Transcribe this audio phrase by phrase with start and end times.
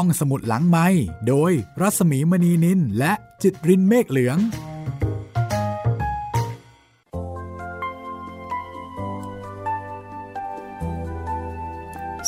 [0.00, 0.86] ห้องสมุดหลังไม้
[1.28, 4.38] โดยรัสมีมณีนินและจิตรินเมฆเหลือง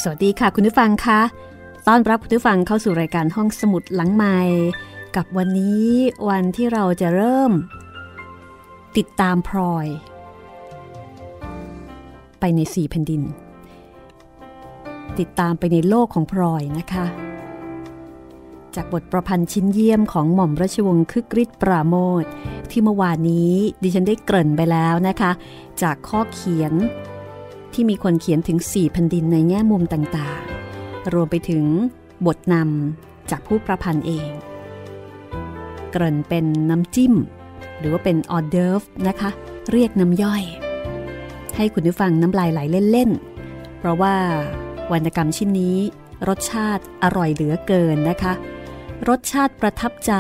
[0.03, 1.21] สวัสดีค่ะคุณผู้ฟังคะ
[1.89, 4.39] ต้อนรับคุณผู้ฟังเข้าสู่รายการห้องสมุดหลังไม้
[5.17, 5.89] กับวันนี้
[6.29, 7.53] วันที่เราจะเริ่ม
[8.97, 9.87] ติดตามพลอย
[12.41, 13.23] ไปในสี่แผ่นดิน
[15.19, 17.28] ติดตามไปในโลกของพลอยนะคะ
[18.81, 22.25] จากบทประพันธ์ชิ้นเยี่ยมของหม่อมราชวงศ์คึกฤทธิ์ปราโมท
[22.71, 25.31] ที่เมื่อวานนี้ดิฉันได้เกริ่นไปแล้วนะคะ
[25.83, 26.73] จากข้อเขียน
[27.73, 31.65] ที่มีคนเขียนถึง4แผ่นดินในแง่มุมต่างๆ รวมไปถึง
[32.27, 34.31] บทนำจากผู้ประพันธ์เอง
[35.91, 37.15] เกริ่นเป็นน้ำจิ้ม
[37.79, 39.31] หรือว่าเป็นออเดิร์ฟนะคะ
[39.71, 40.43] เรียกน้ำย่อย
[41.57, 42.61] ให้คุณผู้ฟังน้ำลายไหล
[42.93, 44.15] เล่นๆเพราะว่า
[44.93, 45.79] วรรณกรรมชิ้นนี้
[46.29, 48.35] รสชาติอร่อยเหลือเกินนะคะ
[49.07, 50.13] รสชาติประทับใจ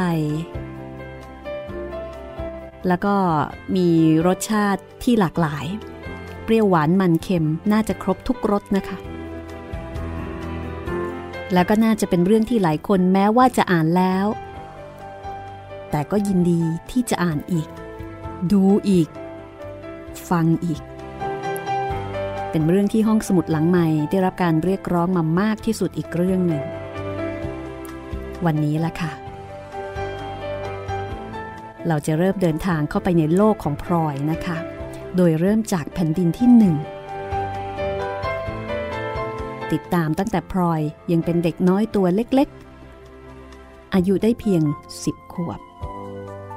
[2.88, 3.14] แล้วก็
[3.76, 3.88] มี
[4.26, 5.66] รสชาติที่หลากหลาย
[6.44, 8.98] เปรี้ยวหวานมันเค็มน่าจะครบทุกรสนะคะ
[11.52, 14.26] แล้วก็น่าจะเป็นเรื่องที่หลายคนแม้ว่าจะอ่านแล้ว
[15.90, 17.68] แต่ก็ยินดีที่จะอ่านอีก
[18.52, 19.08] ดูอีก
[20.28, 20.80] ฟังอีก
[22.50, 26.64] เป็นเรื่องที่ห้องสมุดหลังใหม่ได้รับการเรียกร้องมามากที่สุดอีกเรื่องหนึ่ง
[28.46, 29.12] วันนี้ละค่ะ
[31.88, 34.58] เราจะเริ่มเดินทางเข้าไปในโลกของพลอยนะคะ
[35.16, 36.74] โดยเริ่มจากแผ่นดินที่หนึ่ง
[39.72, 40.80] ติดตามตั้งแต่พลอย
[41.12, 44.62] ยังเป็นเด็กน้อยตัวเล็กๆ อายุได้เพียง
[44.98, 45.60] 10 ขวบ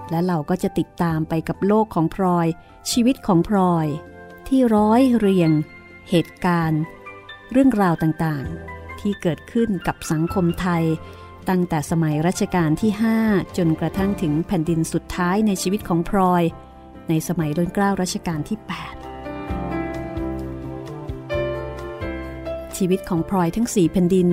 [0.10, 2.48] และเราก็จะติดตามไปกับโลกของพลอย
[2.92, 3.88] ชีวิตของพลอย
[4.48, 5.52] ที่ร้อยเรียง
[6.10, 6.82] เหตุการณ์
[7.52, 10.84] เรื่องราวต่างๆ ที่เกิดขึ้นกับสังคมไทย
[11.50, 12.92] ตั้งแต่สมัยรัชกาลที่
[13.24, 16.44] 5 จนกระทั่งถึงแผ่นดินสุดท้ายในชีวิตของพลอย
[17.10, 18.70] ในสมัยรุ่นเกล้ารัชกาลที่ 8
[22.78, 24.30] ชีวิตของพลอยทั้งสี่แผ่นดิน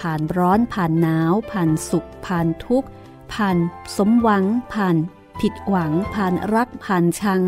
[0.00, 2.88] ผ่านร้อนผ่านหนาว ผ่านสุข ผ่านทุกข์
[3.32, 3.56] ผ่าน
[3.96, 4.96] สมหวัง ผ่าน
[5.40, 7.40] ผิดหวัง ผ่านรักผ่านชัง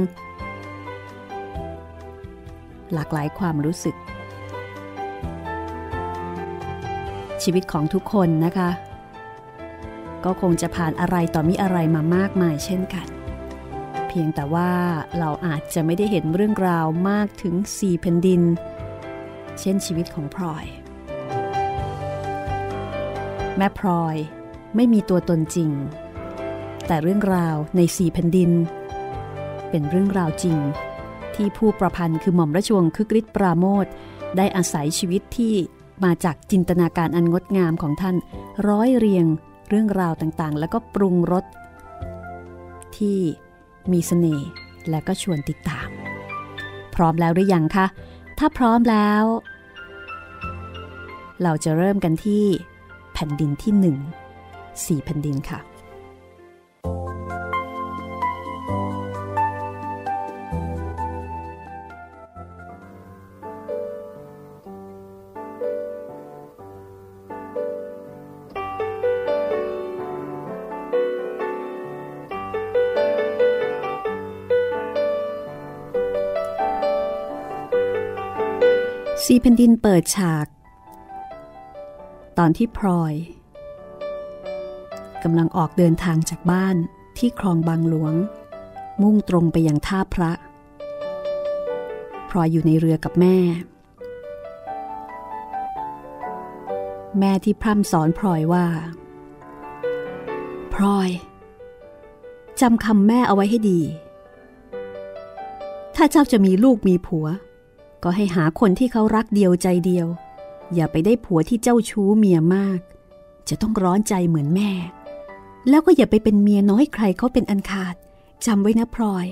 [2.92, 3.94] หลากหลายความรู้สึก
[7.42, 8.70] ชีวิตของทุกคนนะคะ
[10.24, 13.06] ก็คงจะผ่านอะไรต่อมีอะไรมามากมายเช่นกัน
[14.08, 14.72] เพียงแต่ว่า
[15.18, 18.42] เราอาจจะไม่ได้เห็นเรื่องราวมากถึงสี่แผ่นดิน
[19.60, 20.66] เช่นชีวิตของพลอย
[23.56, 24.16] แม่พลอย
[24.76, 25.70] ไม่มีตัวตนจริง
[26.86, 28.50] แต่เรื่องราวในสี่แผ่นดิน
[29.70, 30.58] เป็นเรื่องราวจริง
[31.34, 33.86] ที่ผู้ประพันธ์คือหม่อมราชวงศ์คึกฤทธิ์ปราโมท
[34.36, 35.54] ได้อาศัยชีวิตที่
[36.04, 38.16] มาจากจินตนาการอันงดงามของท่าน
[38.68, 39.26] ร้อยเรียง
[39.68, 41.44] เรื่องราวต่างๆ แล้วก็ปรุงรส
[42.96, 43.18] ที่
[43.92, 44.48] มีเสน่ห์
[44.90, 45.88] และก็ชวนติดตาม
[46.94, 47.86] พร้อมแล้วหรือยังคะ
[48.38, 49.24] ถ้าพร้อมแล้ว
[51.42, 52.44] เราจะเริ่มกันที่
[53.12, 53.96] แผ่นดินที่หนึ่ง
[54.86, 55.60] สี่แผ่นดินค่ะ
[79.28, 80.46] สีแผ่นดินเปิดฉาก
[82.38, 83.14] ตอนที่พลอย
[85.22, 86.76] กำลังออกเดินทางจากบ้าน
[87.18, 88.14] ที่คลองบางหลวง
[89.02, 90.32] มุ่งตรงไปยังท่าพระ
[92.28, 93.38] พลอยอยู่ในเรือกับแม่
[97.18, 98.66] แม่ที่พร่ำสอนพลอยว่า
[100.74, 101.10] พลอย
[102.60, 103.80] จำคำแม่เอาไว้ให้ดี
[105.96, 107.28] ถ้าเจ้าจะมีลูกมีผัว
[108.02, 110.06] ก็ให้หาคนที่เขารักเดียวใจเดียว
[110.74, 112.78] อย่าไปได้ผัวที่เจ้าชู้เมียมาก
[113.48, 114.70] จะต้องร้อนใจเหมือนแม่
[115.68, 117.94] แล้วก็อย่าไปเป็นเมียน้อยใครเขาเป็นอันขาด
[118.46, 119.26] จำไว้นะพลอย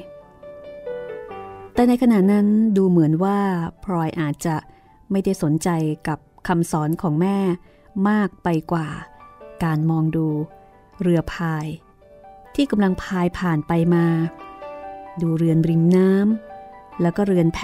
[1.75, 2.47] แต่ในขณะนั้น
[2.77, 3.39] ดูเหมือนว่า
[3.85, 4.57] พลอยอาจจะ
[5.11, 5.69] ไม่ได้สนใจ
[6.09, 6.19] กับ
[6.49, 7.39] คำสอนของแม่
[8.09, 8.89] มากไปกว่า
[9.65, 10.27] การมองดู
[11.01, 11.67] เรือพาย
[12.55, 14.07] ที่กำลังพายผ่านไปมา
[15.21, 17.61] ดูเรือนริมน้ำแล้วก็เรือนแพ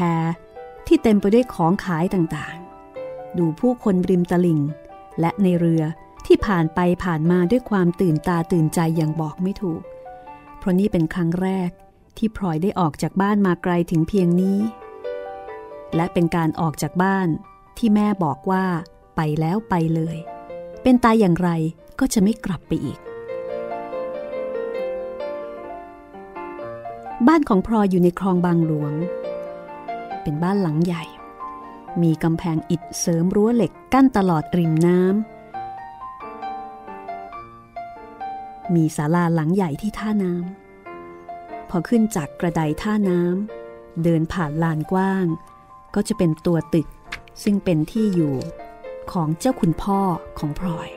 [0.93, 4.61] ที่เต็มไปด้วยของขายต่างๆ ดูผู้คนริมตลิ่ง
[5.21, 5.83] และในเรือ
[6.27, 9.83] ที่ผ่านไปผ่านมาด้วยความตื่นตาตื่นใจอย่างบอกไม่ถูก
[10.59, 11.71] เพราะนี่เป็นครั้งแรก
[12.17, 14.59] ที่พลอยได้ออกจากบ้านมาไกลถึงเพียงนี้
[15.97, 17.29] และเป็นการออกจากบ้าน
[17.79, 18.65] ที่แม่บอกว่า
[19.17, 20.17] ไปแล้วไปเลย
[20.83, 21.51] เป็นตายอย่างไร
[21.99, 22.99] ก็จะไม่กลับไปอีก
[27.27, 28.95] บ้านของพลอยอยู่ในคลองบางหลวง
[30.23, 31.05] เป็นบ้านหลังใหญ่
[32.03, 35.11] มีกำแพงอิฐเสริมรั้วเหล็กกั้นตลอดริมน้ำ
[38.75, 45.27] มีศาลาหลังใหญ่ที่ท่าน้ำ พอขึ้นจากกระไดท่าน้ำ เดินผ่านลานกว้าง
[45.95, 46.87] ก็จะเป็นตัวตึก
[47.43, 48.35] ซึ่งเป็นที่อยู่
[49.13, 50.01] ของเจ้าคุณพ่อ
[50.39, 50.89] ของพลอย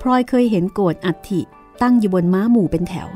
[0.00, 1.40] พลอยเคยเห็นโกดอัฐิ
[1.82, 3.08] ตั้งอยู่บนม้าหมู่เป็นแถว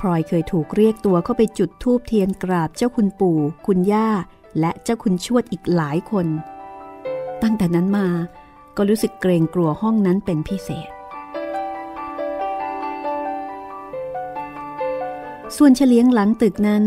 [0.00, 4.08] พลอยเคยถูกเรียกตัวเข้าไปจุดธูปเทียนกราบเจ้าคุณปู่ คุณย่า
[4.60, 6.26] และเจ้าคุณชวดอีกหลายคน
[7.42, 8.06] ตั้งแต่นั้นมา
[8.76, 10.90] ก็รู้สึกเกรงกลัวห้องนั้นเป็นพิเศษ
[15.56, 16.84] ส่วนเฉลียงหลังตึกนั้น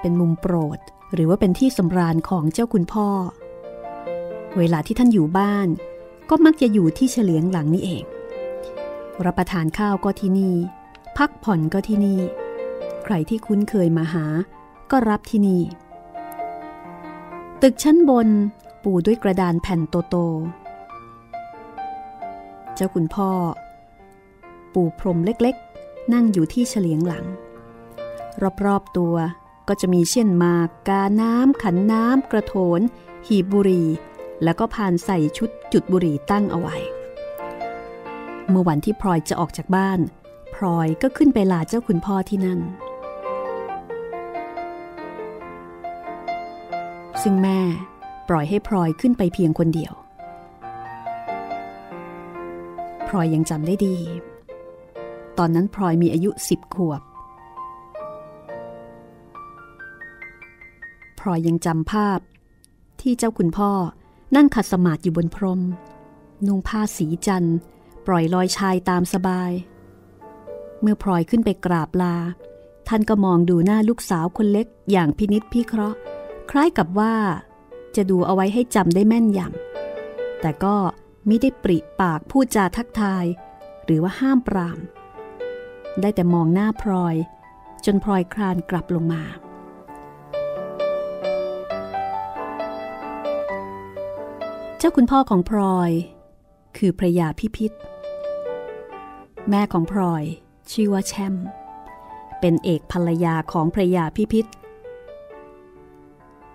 [0.00, 0.78] เป็นมุมโปรด
[1.14, 3.08] หรือว่าเป็นที่สำราญของเจ้าคุณพ่อ
[4.58, 5.68] เวลาที่ท่านอยู่บ้าน
[6.30, 8.04] ก็มักจะอยู่ที่เฉลียงหลังนี้เอง
[9.24, 10.54] รับประทานข้าวก็ที่นี่
[11.16, 12.20] พักผ่อนก็ที่นี่
[13.04, 14.24] ใครที่คุ้นเคยมาหา
[14.90, 15.62] ก็รับที่นี่
[17.62, 18.28] ตึกชั้นบน
[18.82, 19.80] ปูด้วยกระดานแผ่น
[20.10, 23.30] โตๆเจ้าคุณพ่อ
[24.72, 27.24] ปูพรมเล็กๆ นั่งอยู่ที่เฉลียงหลัง
[28.64, 29.14] รอบๆตัว
[29.68, 32.80] ก็จะมีเช่นมากกาน้ำขันน้ำกระโถน
[33.26, 33.84] หีบบุรี
[34.44, 36.76] แล้วก็พานใส่ชุดจุดบุรีตั้งเอาไว้
[38.48, 40.00] เมื่อวันที่พลอยจะออกจากบ้าน
[40.54, 42.60] พลอยก็ขึ้นไปลาเจ้าคุณพ่อที่นั่น
[47.22, 47.60] ซึ่งแม่
[48.28, 49.92] ปล่อยให้พลอยขึ้นไปเพียงคนเดียว
[53.08, 53.96] พลอยยังจำได้ดี
[55.38, 57.02] ตอนนั้นพลอยมีอายุสิบขวบ
[61.20, 62.18] พลอยยังจำภาพ
[63.00, 63.70] ที่เจ้าคุณพ่อ
[64.36, 65.60] นั่งขัดสมาธิอยู่บนพรม
[66.46, 67.56] นุ่งผ้าสีจันทร์
[68.06, 69.52] ปล่อยลอยชายตามสบาย
[70.80, 72.16] เมื่อพลอยขึ้นไปกราบลา
[72.88, 75.98] ท่านก็มองดูหน้าลูกสาวคนเล็กอย่างพินิษพิเคราะห์
[76.50, 77.14] คล้ายกับว่า
[77.96, 80.76] จะดูเอาไว้ให้จำได้แม่นยำแต่ก็
[81.28, 83.24] มิได้ปริปากพูดจาทักทาย
[83.84, 84.78] หรือว่าห้ามปราม
[86.00, 87.16] ได้แต่มองหน้าพลอย
[87.84, 89.22] จนพลอยคลานกลับลงมา
[94.80, 95.90] เจ้าคุณพ่อของพลอย
[96.76, 97.74] คือพระยาพิพิธ
[99.50, 100.24] แม่ของพลอย
[100.72, 101.34] ชื่อว่าแชม
[102.40, 104.48] เป็นเอกภรรยาของพระยาพิพิธ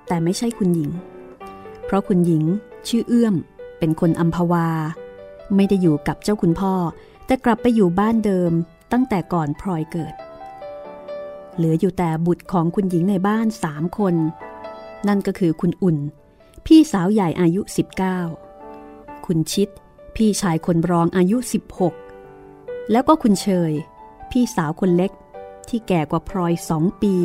[0.08, 0.92] แต่ไม่ใช่คุณหญิง
[1.86, 2.44] เพราะคุณหญิง
[2.88, 3.36] ชื่อเอื้อม
[3.80, 4.68] เป็นคนอัมพวา
[5.56, 6.74] ไม่ได้อยู่กับเจ้าคุณพ่อ
[7.26, 8.52] แต่กลับไปอยู่บ้านเดิม
[8.92, 10.14] ตั้งแต่ก่อนพลอยเกิด
[11.56, 14.16] เหลืออยู่แต่บุตรของคุณหญิงในบ้านสามคน
[15.08, 15.98] นั่นก็คือคุณอุ่น
[16.70, 17.62] พี่สาวใหญ่อายุ
[18.44, 19.70] 19 คุณชิด
[20.16, 21.38] พี่ชายคนรองอายุ
[22.14, 23.72] 16 แล้วก็คุณเชย
[24.32, 25.12] พี่สาวคนเล็ก
[25.70, 27.16] ที่แก่กว่าพลอยสองปี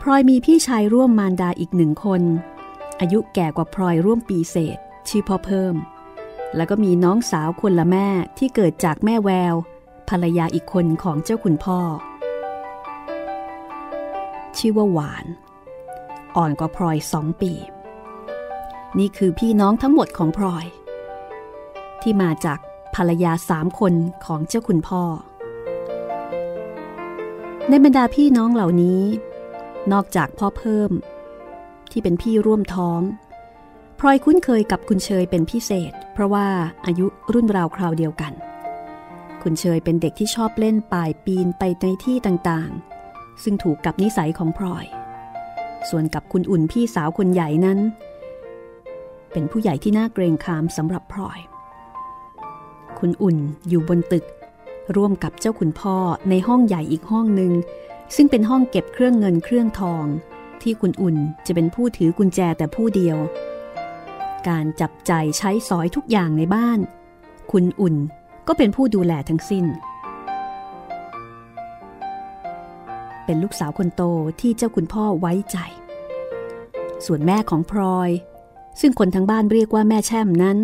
[0.00, 2.22] พลอยมีพี่ชายร่วมมารดาอีกหนึ่งคน
[3.00, 4.78] อายุแก่กว่าพลอยร่วมปีเศษ
[5.08, 5.74] ชื่อพ่อเพิ่ม
[6.56, 9.54] แล้วก็มีน้องสาวคนละแม่ที่เกิดจากแม่แวว
[10.08, 11.80] ภรรยาอีกคนของเจ้าคุณพ่อ
[14.58, 15.26] ชื่อว่าหวาน
[16.36, 17.52] อ่อนกว่าพลอยสองปี
[18.98, 20.66] นี่คือพี่น้องทั้งหมดของพลอย
[22.02, 22.58] ที่มาจาก
[22.94, 23.94] ภรรยาสามคน
[24.24, 25.02] ของเจ้าคุณพ่อ
[27.68, 29.02] ในบรรดาพี่น้องเหล่านี้
[29.92, 30.90] นอกจากพ่อเพิ่ม
[31.90, 33.00] ที่เป็นพี่ร่วมท้อง
[33.98, 36.46] พลอยคุ้นเคยกับคุณเชยเป็นพิเศษ เพราะว่า
[36.86, 38.32] อายุรุ่นราวคราวเดียวกัน
[39.42, 42.95] คุณเชยเป็นเด็กที่ชอบเล่นป่ายปีนไปในที่ต่างๆ
[43.42, 44.86] ซึ่งถูกกับนิสัยของพลอย
[45.88, 47.78] ส่วนกับคุณอุ่นพี่สาวคนใหญ่นั้น
[49.32, 51.38] เป็นผู้ใหญ่ที่น่าเกรงขามสำหรับพลอย
[52.98, 53.36] คุณอุ่น
[53.68, 54.24] อยู่บนตึก
[54.96, 55.96] ร่วมกับเจ้าคุณพ่อ
[56.30, 57.52] ในห้องใหญ่อีกห้องหนึ่ง
[58.16, 60.04] ซึ่งเป็นห้องเก็บเครื่องเงินเครื่องทอง
[60.62, 61.16] ที่คุณอุ่น
[61.46, 63.18] จะเป็นผู้ถือกุญแจแต่ผู้เดียว
[64.48, 66.78] การจับใจใช้สอยทุกอย่างในบ้าน
[67.52, 67.96] คุณอุ่น
[68.48, 69.64] ก็เป็นผู้ดูแลทั้งสิ้น
[73.26, 74.02] เป็นลูกสาวคนโต
[74.40, 75.58] ที่เจ้าคุณพ่อไว้ใจ
[77.06, 78.10] ส่วนแม่ของพลอย
[78.80, 80.58] ซึ่งคนทั้งบ้านเรียกว่าแม่แช่มนั้น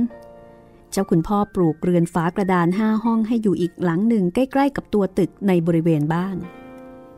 [0.90, 6.36] เจ้าคุณพ่อปลูกเรือนฝากระดานห้าห้องให้อยู่อีกหลังหนึ่งใกล้ๆ กับตัวตึกในบริเวณบ้าน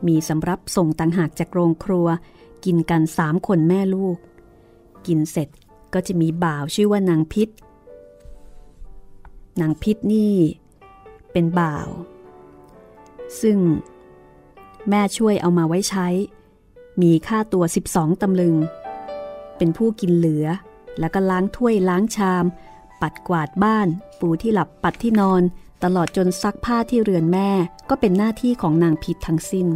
[0.07, 2.07] มีสำรับส่งต่างหากจากโรงครัว
[2.65, 4.17] กินกันสามคนแม่ลูก
[5.07, 5.49] กินเสร็จ
[5.93, 7.49] ก็จะมีบ่าวชื่อว่านางพิษ
[9.61, 10.35] นางพิษนี่
[11.31, 11.87] เป็นบ่าว
[13.41, 13.57] ซึ่ง
[14.89, 16.07] แม่ช่วยเอามาไว้ใช้
[17.01, 17.63] มีค่าตัว
[17.93, 18.55] 12 ตำลึง
[19.57, 20.45] เป็นผู้กินเหลือ
[20.99, 22.45] แล้วก็ล้างถ้วยล้างชาม
[23.01, 23.87] ปัดกวาดบ้าน
[24.19, 25.41] ปูที่หลับปัดที่นอน
[25.83, 27.49] ตลอดจนซักผ้าที่เรือนแม่
[27.89, 29.67] ก็เป็นหน้าที่ของนางพิษทั้งสิ้น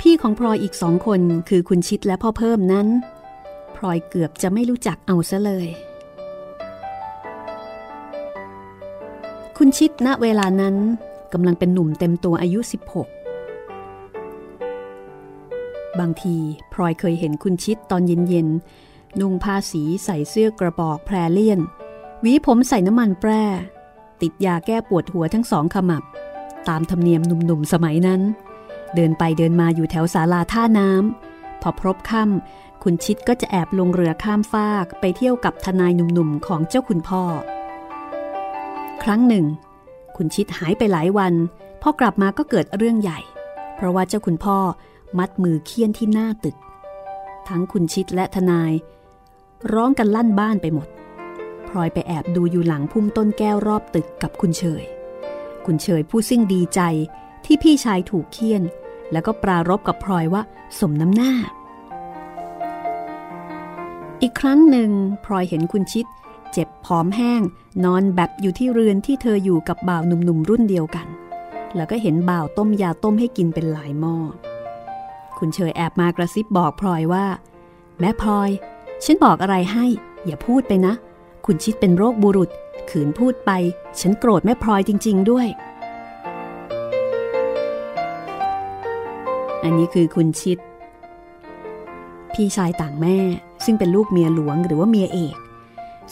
[0.00, 2.88] พี่ของพลอยอีกสองคนคือคุณชิดและพ่อเพิ่มนั้น
[3.76, 5.68] พลอยเกือบจะไม่รู้จักเอาซะเลย
[9.56, 10.76] คุณชิดณเวลานั้น
[11.38, 12.74] กำลังเป็นหนุ่มเต็มตัวอายุ 16
[15.98, 16.36] บางที
[16.72, 21.60] พลอยเคยเห็นคุณชิดตอนเย็นๆ นุ่งผ้าสีใส่เสื้อกระบอกแพรเลี่ยน
[22.20, 23.44] หวีผมใส่น้ำมันแปร่
[24.20, 26.02] ติดยาแก้ปวดหัวทั้งสองขมับ
[26.68, 28.20] ตามธรรมเนียมหนุ่มๆ สมัยนั้น
[28.94, 37.22] เดินไปเดินมาอยู่แถวศาลาท่าน้ำพอพรบค่ำคุณชิดก็จะแอบลงเรือข้ามฟากไปเที่ยวกับทนายหนุ่มๆ ของเจ้าคุณพ่อ
[39.02, 39.44] ครั้งหนึ่ง
[40.16, 41.34] คุณชิดหายไปหลายวัน
[41.82, 43.20] พอกลับมาก็เกิดเรื่องใหญ่
[43.74, 44.58] เพราะว่าเจ้าคุณพ่อ
[45.18, 46.56] มัดมือเคี่ยนที่หน้าตึก
[47.48, 48.72] ทั้งคุณชิดและทนาย
[49.72, 50.88] ร้องกันลั่นบ้านไปหมด
[51.68, 54.84] พลอยไปแอบดูอยู่หลังพุ่มต้นแก้วรอบตึกกับคุณเฉย
[55.66, 56.80] คุณเฉยผู้ซึ่งดีใจ
[57.44, 58.62] ที่พี่ชายถูกเคี่ยน
[59.12, 60.42] แล้วก็ปรารบกับพลอยว่า
[60.78, 61.32] สมน้ำหน้า
[64.22, 64.90] อีกครั้งหนึ่ง
[65.24, 66.06] พลอยเห็นคุณชิด
[66.58, 67.42] เจ็บผอมแห้ง
[67.84, 71.06] นอนแบบอยู่ที่เรือนที่เธออยู่กับบ่าวหนุ่มๆรุ่นเดียวกัน
[71.76, 74.16] แล้วก็เห็นบ่าวต้มยาต้มให้กินเป็นหลายหม้อ
[75.38, 77.26] คุณเชยแอบมากระซิบบอกพลอยว่า
[78.00, 78.50] แม่พลอย
[79.04, 79.86] ฉันบอกอะไรให้
[80.24, 80.94] อย่าพูดไปนะ
[81.46, 82.50] คุณชิดเป็นโรคบุรุษ
[82.90, 83.50] ขืนพูดไป
[84.00, 85.46] ฉันโกรธแม่พลอยจริง ๆ ด้วย
[89.64, 90.58] อันนี้คือคุณชิด
[92.32, 93.18] พี่ชายต่างแม่
[93.64, 95.36] ซึ่งเป็นลูกเมียหลวงหรือว่าเมียเอก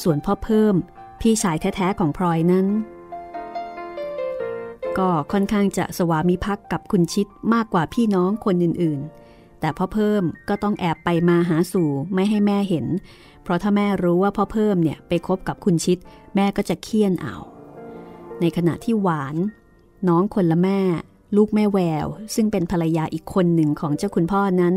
[0.03, 0.75] ส่วนพ่อเพิ่ม
[1.21, 2.67] พี่ชายแท้ๆของพลอยนั้น
[4.99, 12.87] ก็ค่อนข้างจะสวามิภักดิ์กับคุณชิดมากกว่าพี่น้องคนอื่นๆ แต่พ่อเพิ่มก็ต้องแอบไปมาหาสู่ไม่ให้แม่เห็น
[13.43, 15.99] เพราะถ้าแม่รู้ว่าพ่อเพิ่มเนี่ยไปคบกับคุณชิด
[16.35, 17.37] แม่ก็จะเคี่ยนเอา
[18.41, 19.37] ในขณะที่หวาน
[20.09, 20.81] น้องคนละแม่
[21.37, 24.75] ลูกแม่แวว ซึ่งเป็นภรรยาอีกคนหนึ่งของเจ้าคุณพ่อนั้น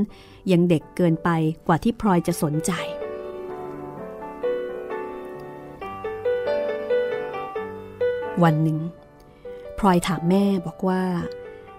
[0.51, 1.29] ยังเด็กเกินไป
[1.67, 2.71] กว่าที่พลอยจะสนใจ
[8.43, 8.79] วันหนึ่ง
[9.77, 11.03] พลอยถามแม่บอกว่า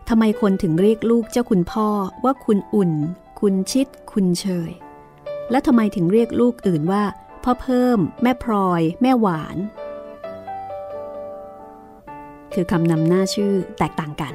[0.09, 1.89] ทำไมคนถึงเรียกลูกเจ้าคุณพ่อ
[2.25, 2.93] ว่าคุณอุ่น
[3.41, 4.71] คุณชิด คุณเชย
[5.51, 7.03] และทำไมถึงเรียกลูกอื่นว่า
[7.45, 9.57] พ่อเพิ่ม แม่พลอย แม่หวาน
[12.53, 14.35] คือคำนำหน้าชื่อแตกต่างกัน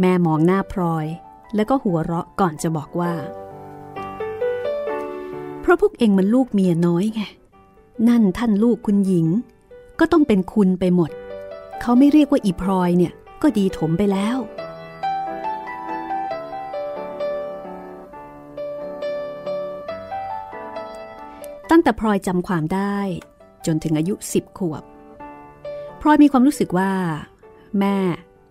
[0.00, 1.06] แม่มองหน้าพลอย
[1.54, 3.12] แล้วก็หัวเราะก่อนจะบอกว่า
[5.60, 7.22] เพราะพวกเองมันลูกเมียน้อยไง
[8.08, 9.26] นั่นท่านลูกคุณหญิง
[10.00, 11.10] ก็ต้องเป็นคุณไปหมด
[11.80, 14.38] เขาไม่เรียกว่าอีพลอยเนี่ย ก็ดีถมไปแล้ว
[21.70, 22.98] ตั้งแต่พลอยจำความได้
[23.66, 24.82] จนถึงอายุสิบขวบ
[26.00, 26.92] พลอยมีความรู้สึกว่า
[27.78, 27.96] แม่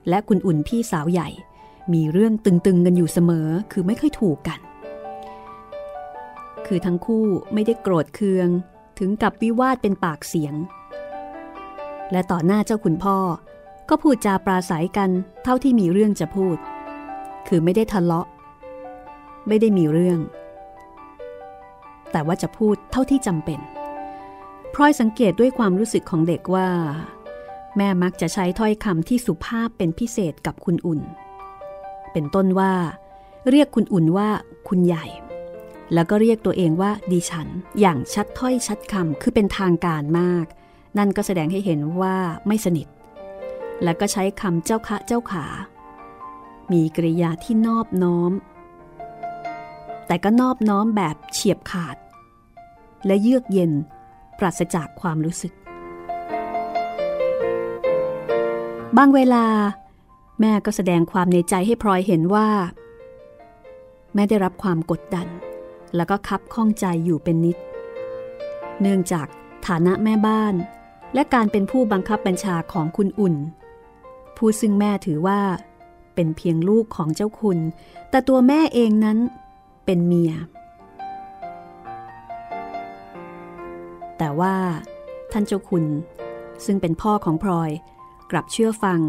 [0.09, 1.29] และคุณอุ่นพี่สาวใหญ่
[1.93, 4.59] มีเรื่องตึงๆกันอยู่เสมอคือไม่ค่อยถูกกัน
[6.67, 8.49] คือทั้งคู่ไม่ได้โกรธเคือง
[8.99, 10.55] ถึงกับวิวาทเป็นปากเสียง
[12.11, 13.17] และต่อหน้าเจ้าคุณพ่อ
[13.89, 15.09] ก็พูดจาปราศัยกัน
[15.43, 16.57] เท่าที่มีเรื่องจะพูด
[17.47, 18.27] คือไม่ได้ทะเลาะ
[19.47, 20.19] ไม่ได้มีเรื่อง
[22.11, 23.59] แต่ว่าจะพูดเท่าที่จำเป็น
[24.73, 26.67] พลอยสังเกตด้วยความรู้สึกของเด็กว่า
[27.77, 31.01] แม่มักจะใช้ถ้อยคำที่สุภาพเป็นพิเศษกับคุณอุ่น
[32.11, 32.73] เป็นต้นว่า
[33.49, 34.29] เรียกคุณอุ่นว่า
[34.67, 35.05] คุณใหญ่
[35.93, 37.47] แล้วก็เรียกตัวเองว่าดิฉัน
[37.79, 40.45] อย่างชัดถ้อยชัดคำคือเป็นทางการมาก
[40.97, 42.15] นั่นก็แสดงให้เห็นว่า
[42.47, 42.87] ไม่สนิท
[43.83, 45.45] แล้วก็ใช้คำเจ้าคะเจ้าขา
[46.71, 48.31] มีกริยาที่นอบน้อม
[50.07, 51.97] แต่ก็นอบน้อมแบบเฉียบขาด
[53.05, 53.71] และเยือกเย็น
[54.39, 55.53] ปราศจากความรู้สึก
[58.97, 59.45] บางเวลา
[60.39, 62.49] แม่ก็แสดงความในใจให้พลอยเห็นว่า
[64.13, 65.27] แม่ได้รับความกดดัน
[65.95, 67.57] แล้วก็คับข้องใจอยู่เป็นนิด
[68.81, 69.27] เนื่องจาก
[69.67, 70.53] ฐานะแม่บ้าน
[71.13, 73.35] และการเป็นผู้บังคับบัญชาของคุณอุ่น
[74.37, 75.39] ผู้ซึ่งแม่ถือว่า
[76.15, 77.59] เป็นเพียงลูกของเจ้าคุณ
[78.09, 79.17] แต่ตัวแม่เองนั้น
[79.85, 80.33] เป็นเมีย
[84.17, 84.55] แต่ว่า
[85.31, 85.85] ท่านเจ้าคุณ
[86.65, 87.71] ซึ่งเป็นพ่อของพลอย
[88.31, 88.99] กลับเชื่อฟัง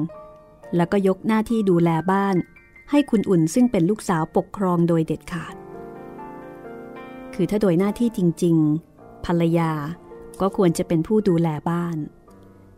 [0.76, 2.36] แล้วก็ยกหน้าที่ดูแลบ้าน
[2.90, 5.54] ให้คุณอุ่นซึ่งเป็นลูกสาวปกครองโดยเด็ดขาด
[7.34, 8.56] คือถ้าโดยหน้าที่จริง
[8.90, 9.72] ๆ ภรรยา
[10.40, 11.96] ก็ควรจะเป็นผู้ดูแลบ้าน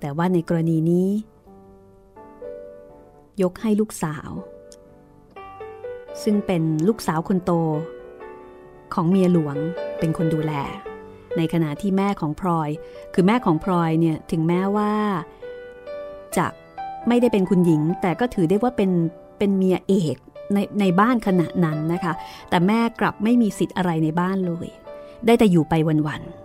[0.00, 1.08] แต่ว่าในกรณีนี้
[3.42, 4.30] ยกให้ลูกสาว
[6.22, 7.52] ซึ่งเป็นลูกสาวคนโต
[8.94, 9.56] ของเมียหลวง
[9.98, 10.52] เป็นคนดูแล
[11.36, 12.70] ในขณะที่แม่ของพลอย
[13.14, 14.92] คือแม่ของพลอยเนี่ยถึงแม้ว่า
[16.36, 16.46] จะ
[17.08, 18.90] ไม่ได้เป็นคุณหญิง แต่ก็ถือได้ว่าเป็น
[19.38, 20.16] เป็นเมียเอก
[20.52, 22.12] ในในบ้านขณะนั้นนะคะ
[22.50, 24.68] แต่แม่กลับไม่มีสิทธิ์อะไรในบ้านเลย
[25.26, 26.43] ได้แต่อยู่ไปวันๆ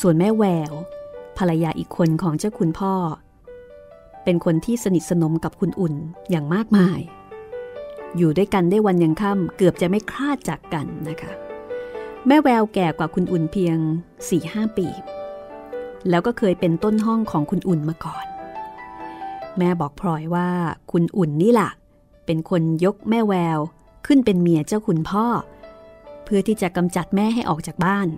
[0.00, 0.72] ส่วนแม่แวว
[1.38, 2.94] ภรรยาอีกคนของเจ้าคุณพ่อ
[4.24, 5.94] เป็นคนที่สนิทสนมกับคุณอุ่น
[6.30, 7.00] อย่างมากมาย
[8.16, 11.32] อยู่ด้วยกันได้วันยังค่ำเกือบจะไม่คลาดจากกันนะคะ
[12.26, 13.76] แม่แววแก่กว่าคุณอุ่นเพียง
[14.08, 14.86] 4ี่ห้าปี
[16.08, 18.26] แล้วก็เคยเป็นต้นห้องของคุณอุ่นมาก่อน
[19.58, 20.48] แม่บอกพลอยว่า
[20.92, 21.70] คุณอุ่นนี่แหละ
[22.26, 23.58] เป็นคนยกแม่แวว
[24.06, 25.26] ขึ้นเป็นเมียเจ้าคุณพ่อ
[26.24, 28.08] เพื่อที่จะกำจัดแม่ให้ออกจากบ้าน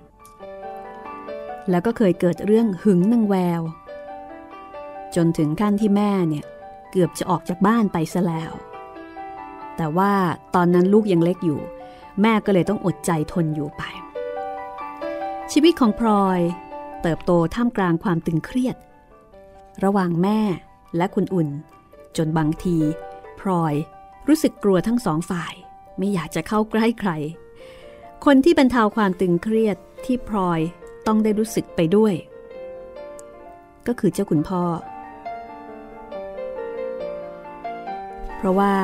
[1.70, 3.62] แล้วก็เคยเกิดเรื่องหึงนางแวว
[5.14, 6.44] จนถึงขั้นที่แม่เนี่ย
[6.90, 8.52] เกือบจะออกจากบ้านไปซะแล้ว
[9.76, 10.12] แต่ว่า
[10.54, 11.60] ตอนนั้นลูกยังเล็กอยู่
[12.22, 13.82] แม่ก็เลยต้องอดใจทนอยู่ไป
[15.52, 16.40] ชีวิตของพลอย
[17.02, 18.76] เติบโตท่ามกลางความตึงเครียด
[19.84, 20.40] ระหว่างแม่
[20.96, 21.48] และคุณอุ่น
[22.16, 22.76] จนบางที
[23.40, 23.74] พลอย
[24.28, 25.54] รู้สึกกลัวทั้งสองฝ่าย
[25.98, 27.10] ไม่อยากจะเข้าใกล้ใคร
[28.24, 30.60] คนที่บรรเทาความตึงเครียดที่พลอย
[31.06, 32.14] ต้องได้รู้สึกไปด้วย
[33.86, 34.62] ก็คือเจ้าคุณพ่อ
[38.36, 38.74] เพราะว่า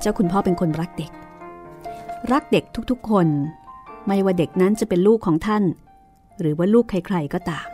[0.00, 1.12] เจ้าคุณพ่อเป็นคนรักเด็ก
[2.32, 3.26] รักเด็กทุกๆคน
[4.06, 5.64] ไม่ว่าเด็กนั้นจะเป็นลูกของท่าน
[6.40, 7.68] หรือว่าลูกใครๆก็ตาม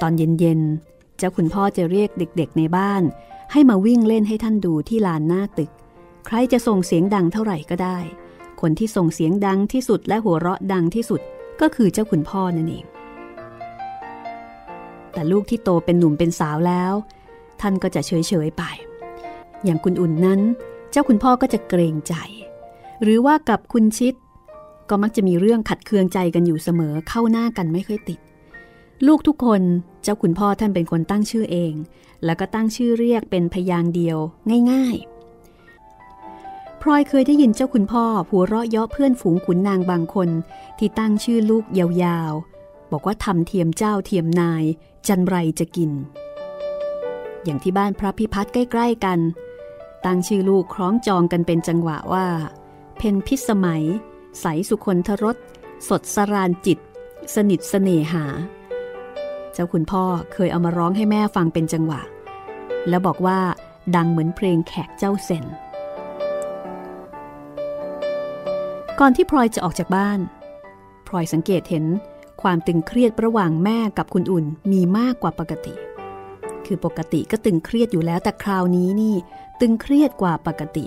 [0.00, 3.02] ตอนเย็นๆ เจ้าคุณพ่อจะเรียกเด็กๆในบ้าน
[3.52, 5.70] ให้มาวิ่งเล่นให้ท่านดูที่ลานหน้าตึก
[6.26, 7.98] ใครจะส่งเสียงดังเท่าไหร่ก็ได้
[8.60, 11.20] คนที่ส่งเสียงดังที่สุดและหัวเราะดังที่สุด
[11.60, 12.84] ก็คือเจ้าคุณพ่อนั่นเอง
[15.12, 16.94] แต่ลูกที่โตเป็นหนุ่มเป็นสาวแล้ว
[17.60, 18.62] ท่านก็จะเฉยๆไป
[19.64, 20.40] อย่างคุณอุ่นนั้น
[20.90, 22.14] เจ้าคุณพ่อก็จะเกรงใจ
[23.02, 24.14] หรือว่ากับคุณชิด
[24.88, 28.18] ก็มักจะมีเรื่องขัดเคืองใจกันอยู่เสมอเข้าหน้ากันไม่ค่อยติด
[29.06, 29.62] ลูกทุกคน
[30.02, 31.74] เจ้าคุณพ่อท่านเป็นคนตั้งชื่อเอง
[32.24, 34.18] แล้วก็ตั้งชื่อเรียกเป็นพยางเดียว
[34.70, 35.11] ง่ายๆ
[36.84, 40.28] พลอยเคยได้ยินเจ้าคุณพ่อหัวเราะเยาะเพื่อนฝูงขุนนางบางคน
[40.78, 44.64] ที่ตั้งชื่อลูกยาวๆ บอกว่าทำเทียมเจ้าเทียมนาย
[45.06, 45.90] จันไรจะกิน
[47.44, 49.20] อย่างที่บ้านพระพิพัฒน์ใกล้ๆกัน
[50.04, 52.26] ตั้งชื่อลูกคล้องจองกันเป็นจังหวะว่า
[52.96, 53.84] เพนพิสมัย
[54.40, 55.36] ใสสุคนทรส
[55.88, 56.78] สดสรานจิต
[57.34, 58.24] สนิทสเสน่หา
[59.52, 62.00] เจ้าคุณพ่อเคยเอามาร้องให้แม่ฟังเป็นจังหวะ
[62.88, 63.38] แล้วบอกว่า
[63.96, 65.46] ดังเหมือนเพลงแขกเจ้าเซน
[69.04, 70.18] ก่อนที่พลอยจะออกจากบ้าน
[71.06, 71.84] พลอยสังเกตเห็น
[72.42, 75.74] ความตึงเครียดระหว่างแม่กับคุณอุ่นมีมากกว่าปกติ
[76.66, 79.14] คือปกติก็ตึงเครียดอยู่แล้วแต่คราวนี้นี่
[79.60, 80.86] ตึงเครียดกว่าปกติ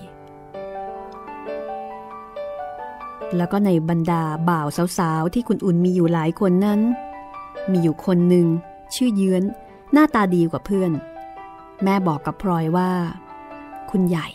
[3.35, 6.79] แล้วก็ในบรรดาบ่าวสาวๆที่คุณอุ่นมีอยู่หลายคนนั้น
[7.71, 8.47] มีอยู่คนหนึ่ง
[8.95, 9.43] ชื่อเยื้อน
[9.93, 10.91] หน้าตาดีกว่าเพื่อน
[11.83, 12.91] แม่บอกกับพลอยว่า
[13.91, 14.27] คุณใหญ่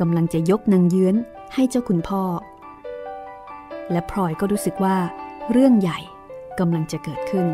[0.00, 1.14] กำลังจะยกนางเยื้อน
[1.54, 2.22] ให้เจ้าคุณพ่อ
[3.90, 4.96] และพลอยก็รู้สึกว่า
[5.52, 5.98] เรื่องใหญ่
[6.58, 7.46] กำลังจะเกิดขึ้น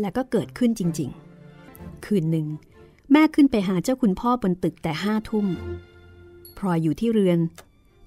[0.00, 1.10] และก็เกิดขึ้นจริง
[1.56, 2.46] ๆ คืนหนึ่ง
[3.12, 5.46] แม่ขึ้นไปหาเจ้าคุณพ่อบนตึกแต่ห้าทุ่ม
[6.58, 7.38] พลอยอยู่ที่เรือน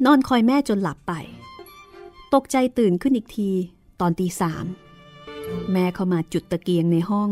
[0.06, 1.14] นอนคอยแม่จนหลับไป
[2.34, 3.50] ตกใจตื่นขึ้นอีกที
[4.00, 4.66] ตอนตีสาม
[5.72, 7.30] แม่เข้ามาจุดตะเกียงในห้อง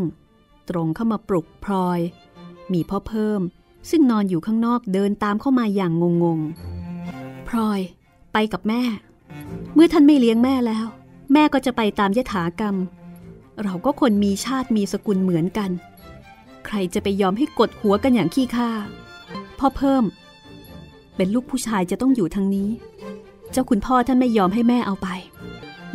[0.70, 2.00] ตรงเข้ามาปลุกพลอย
[2.74, 3.42] มีพ่อเพิ่ม
[3.90, 5.92] ซึ่งนอนอยู่ข้างนอกเดินตามเข้ามาอย่าง
[6.24, 7.80] งงๆพลอย
[8.34, 8.82] ไปกับแม่
[9.74, 10.86] เมื่อท่านไม่เลี้ยงแม่แล้ว
[11.34, 12.76] แม่ก็จะไปตามยถากรรม
[13.64, 15.70] เราก็คนมีชาติมีสกุลเหมือนกัน
[16.66, 18.72] ใครจะไปยอมให้กดหัวกันอย่างขี้ข้า
[19.60, 20.04] พ่อเพิ่ม
[21.16, 22.70] เป็นลูกผู้ชายจะต้องอยู่ทางนี้
[23.52, 25.08] เจ้าคุณพ่อท่านไม่ยอมให้แม่เอาไป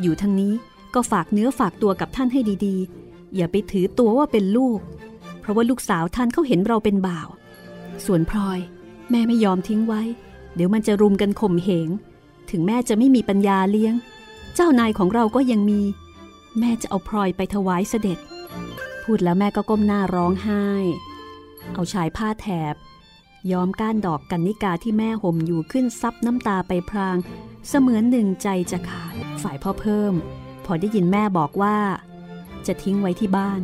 [0.02, 0.52] อยู่ทางนี้
[0.94, 4.78] ก็ฝากเนื้อฝากตัวกับท่านให้ดีๆ อย่าไปถือตัวว่าเป็นลูก
[5.40, 7.28] เพราะว่าลูกสาวท่านเขาเห็นเราเป็นบ่าว
[8.04, 8.58] ส่วนพลอย
[9.10, 10.02] แม่ไม่ยอมทิ้งไว้
[10.54, 11.88] เดี๋ยวมันจะรุมกันข่มเหง
[12.50, 13.94] ถึงแม่จะไม่มีปัญญาเลี้ยง
[14.54, 15.80] เจ้านายของเราก็ยังมี
[16.58, 18.18] แม่จะเอาพลอยไปถวายเสด็จ
[19.02, 20.66] พูดแล้วแม่ก็ก้มหน้าร้องไห้
[21.74, 22.74] เอาชายผ้าแถบ
[23.52, 27.16] ย้อมก้านดอกกันนิกาที่แม่ห่มอยู่ขึ้นซับน้ำตาไปพราง
[27.68, 30.14] เสมือนหนึ่งใจจะขาด ฝ่ายพ่อเพิ่ม
[30.64, 31.76] พอได้ยินแม่บอกว่า
[32.66, 33.62] จะทิ้งไว้ที่บ้าน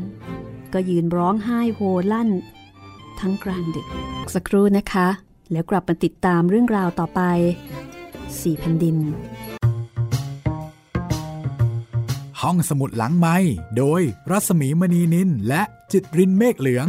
[0.73, 1.81] ก็ยืนร้องไห้โฮ
[2.13, 2.31] ลั่น
[3.21, 3.87] ทั้งกลางดึก
[4.35, 5.09] สักครู่นะคะ
[5.53, 7.21] แล้วกลับมาติดตามเรื่องราวต่อไป
[8.41, 8.97] สี่แผ่นดิน
[12.41, 13.37] ห้องสมุดหลังไม้
[13.77, 16.89] โดยรัสมีมณีนินและจิตรินเมฆเหลือง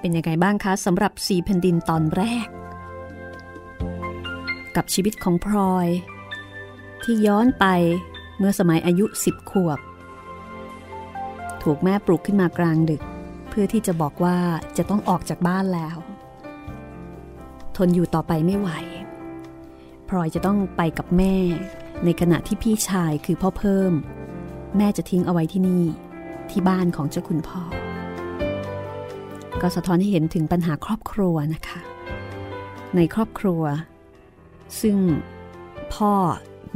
[0.00, 2.46] เป็นยังไงบ้างคะสำหรับสีแผ่นดินตอนแรก
[4.76, 5.88] กับชีวิตของพลอย
[7.02, 7.66] ที่ย้อนไป
[8.38, 9.78] เมื่อสมัยอายุสิบขวบ
[11.62, 13.02] ถูกแม่ปลุกขึ้นมากลางดึก
[13.48, 14.38] เพื่อที่จะบอกว่า
[14.76, 15.96] จะต้องออกจากบ้านแล้ว
[17.76, 18.70] ทนอยู่ต่อไปไม่ไหว
[20.08, 21.34] พลอยจะต้องไปกับแม่
[22.04, 23.92] ในขณะที่พี่ชายคือพ่อเพิ่ม
[24.76, 25.84] แม่จะทิ้งเอาไว้ที่นี่
[26.50, 27.62] ที่บ้านของเจ้าคุณพ่อ
[29.60, 31.80] ก็สะท้อนให้เห็นถึงปัญหาครอบครัวนะคะ
[32.96, 33.62] ในครอบครัว
[34.80, 34.96] ซึ่ง
[35.94, 36.12] พ่อ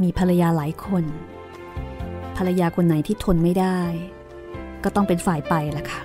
[0.01, 1.03] มีภรรยาหลายคน
[2.37, 3.81] ภรรยาคนไหนที่ทนไม่ได้
[4.85, 6.01] ก็ต้องเป็นฝ่ายไปล่ะค่ะ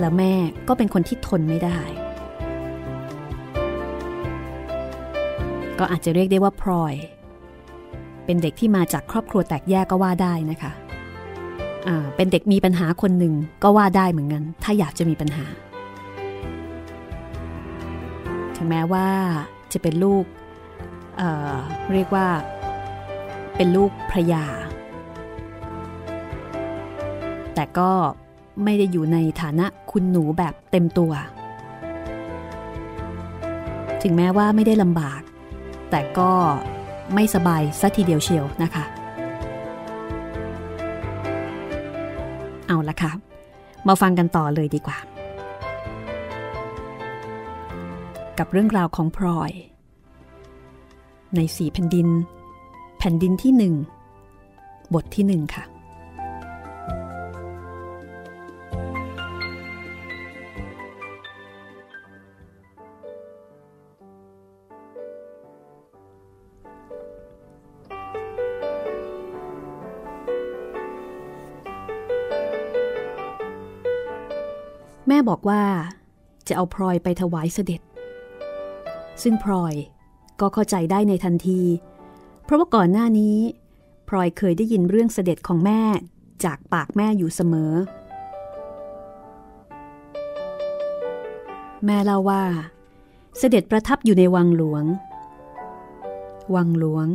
[0.00, 0.32] แล้วแม่
[0.68, 1.78] ก็เป็นคนที่ทนไม่ได้
[5.78, 6.94] ก็อาจจะเรียกได้ว่าพลอย
[8.24, 10.72] เป็นเด็กที่มาจากครอบครัวแตกแยกก็ว่าได้นะคะ
[12.16, 15.44] เป็นเด็กมีปัญหาคนหนึ่งก็ว่าได้เหมือนกัน ถ้าอยากจะมีปัญหา
[18.56, 19.06] ถึงแม้ว่า
[19.72, 20.24] จะเป็นลูก
[21.18, 22.26] เเรียกว่า
[23.56, 24.44] เป็นลูกพระยา
[27.54, 27.90] แต่ก็
[28.64, 31.12] ไม่ได้อยู่ในฐานะคุณหนูแบบเต็มตัว
[34.02, 35.20] ถึงแม้ว่าไม่ได้ลำบาก
[35.90, 36.30] แต่ก็
[37.14, 38.84] ไม่สบายสัทีเดียวเชียวนะคะ
[42.66, 43.12] เอาละค่ะ
[43.88, 44.98] มาฟังกันต่อเลยดีกว่า
[48.38, 49.52] กับเรื่องราวของพลอย
[51.36, 52.08] ในสีแผ่นดิน
[52.98, 53.74] แผ่นดินที่หนึ่ง
[54.94, 55.64] บทที่หนึ่งค่ะ
[75.12, 75.62] แม่บอกว่า
[76.48, 77.80] จะเอาพลอยไปถวายเสด็จ
[79.22, 79.74] ซึ่งพลอย
[80.40, 81.62] ก็เข้าใจได้ในทันที
[82.44, 83.36] เพราะว่าก่อนหน้านี้
[84.08, 85.82] พลอยเคยได้ยินเรื่องเสด็จของแม่
[86.44, 87.72] จากปากแม่อยู่เสมอ
[91.86, 92.42] แม่เล่าว่า
[93.38, 94.84] เสด็จประทับอยู่ในวังหลวง
[96.54, 97.06] วังหลวง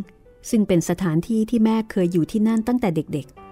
[0.49, 3.44] ซึ่งเป็นสถานที่ที่แม่เคยอยู่ที่นั่นตั้งแต่เด็กๆ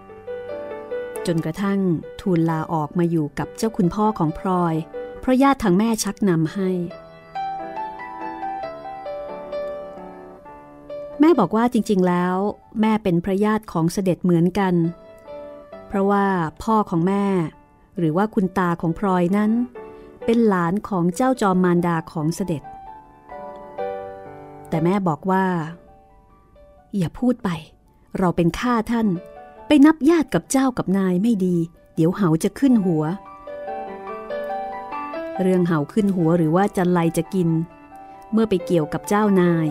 [1.28, 1.80] จนกระทั่ง
[2.22, 4.76] ทูลลาออกมาอยู่กับเจ้าคุณพ่อของพลอย
[5.20, 6.70] เพราะญาติทางแม่ชักนำให้
[11.20, 12.36] แม่บอกว่าจริงๆแล้ว
[12.82, 14.74] แม่เป็นพระญาติของเสด็จเหมือนกัน
[15.88, 16.26] เพราะว่า
[16.64, 17.26] พ่อของแม่
[17.98, 19.52] หรือว่าคุณตาของพลอยนั้น
[20.26, 22.64] เป็นหลานของเจ้าจอมมารดาของเสด็จ
[24.70, 25.46] แต่แม่บอกว่า
[26.98, 27.50] อย่าพูดไป
[28.18, 29.08] เราเป็นข้าท่าน
[29.68, 31.58] ไปนับญาติกับเจ้ากับนายไม่ดี
[31.96, 33.04] เดี๋ยวเหาจะขึ้นหัว
[35.42, 37.50] เรื่องเหาขึ้นหัวหรือว่าจะไลจะกิน
[38.32, 39.68] เมื่อไปเกี่ยวกับเจ้านาย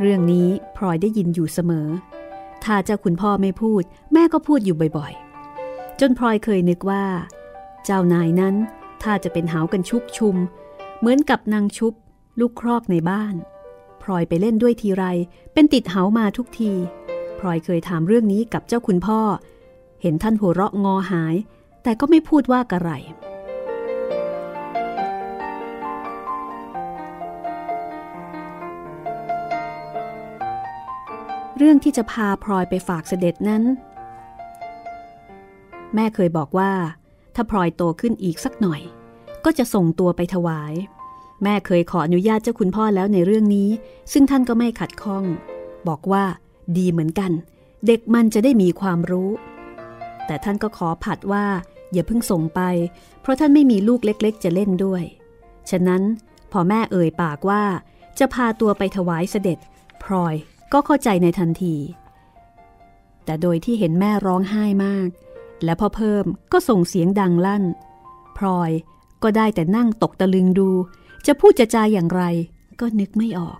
[0.00, 1.88] เรื่องนี้พลอยได้ยินอยู่เสมอ
[2.64, 7.04] ถ้าเจ้าคุณพ่อไม่พูด แม่ก็พูดอยู่บ่อยๆ จนพลอยเคยนึกว่า
[7.84, 8.54] เจ้านายนั้น
[9.02, 10.36] ถ้าจะเป็นเหากันชุกชุม
[10.98, 11.92] เหมือนกับนางชุบ
[12.40, 13.34] ลูกครอกในบ้าน
[14.02, 15.04] พลอยไปเล่นด้วยทีไร
[15.52, 16.72] เป็นติดเหามาทุกที
[17.40, 19.20] พลอยเคยถามเรื่องนี้กับเจ้าคุณพ่อ
[20.02, 21.34] เห็นท่านหัวเราะงอหาย
[21.82, 22.90] แต่ก็ไม่พูดว่ากระไร
[31.58, 33.62] เรื่องที่จะพาพลอยไปฝากเสด็จนั้น
[35.94, 36.72] แม่เคยบอกว่า
[37.34, 38.80] ถ้าพลอยโตขึ้นอีกสักหน่อย
[39.44, 40.74] ก็จะส่งตัวไปถวาย
[41.42, 43.70] แม่เคยขออนุญาตเจ้าคุณพ่อแล้วในเรื่องนี้
[44.12, 45.24] ซึ่งท่านก็ไม่ขัดข้อง
[45.88, 46.24] บอกว่า
[46.78, 47.32] ดีเหมือนกัน
[47.86, 49.30] เด็กมันจะได้มีความรู้
[50.26, 51.46] แต่ท่านก็ขอผัดว่า
[51.92, 52.60] อย่าเพิ่งส่งไป
[53.20, 55.02] เพราะท่านไม่มีลูกเล็กๆ จะเล่นด้วย
[55.70, 56.02] ฉะนั้น
[56.52, 57.62] พอแม่เอ่ยปากว่า
[58.18, 59.58] จะพาตัวไปถวายเสด็จ
[60.02, 60.34] พลอย
[60.72, 61.76] ก็เข้าใจในทันที
[63.24, 65.08] แต่โดยที่เห็นแม่ร้องไห้มาก
[65.64, 67.64] และพ่อเพิ่มก็ส่งเสียงดังลั่น
[68.38, 68.70] พลอย
[69.22, 70.68] ก็ได้แต่นั่งตกตะลึงดู
[71.26, 72.22] จะพูดจะจาอย่างไร
[72.80, 73.58] ก็นึกไม่ออก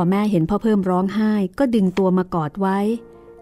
[0.00, 2.78] อแม่เห็นพ่อเพิ่มร้องไห้ก็ดึงตัวมากอดไว้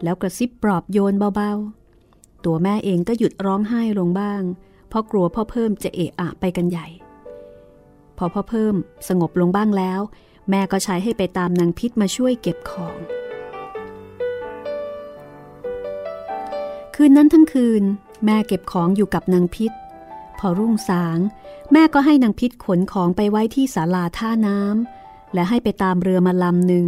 [0.02, 4.42] แล้วกระซิบปลอบโยนเบาๆ ตัวแม่เองก็หยุดร้องไห้ลงบ้าง
[4.88, 6.86] เพราะกลัวพ่อเพิ่มจะเอะอะไปกันใหญ่
[8.18, 8.74] พอพ่อเพิ่ม
[9.08, 10.00] สงบลงบ้างแล้ว
[10.50, 12.96] แม่ก็ใช้ให้ไปตามนางพิษมาช่วยเก็บของ
[16.94, 17.82] คืนนั้นทั้งคืน
[18.24, 19.72] แม่เก็บของอยู่กับนางพิษ
[20.38, 21.18] พอรุ่งสาง
[21.72, 24.95] แม่ก็ให้นางพิษขนของไปไว้ที่ศาลาท่าน้ำ
[25.36, 26.86] และให้ไปตามเรือมาลำหนึ่ง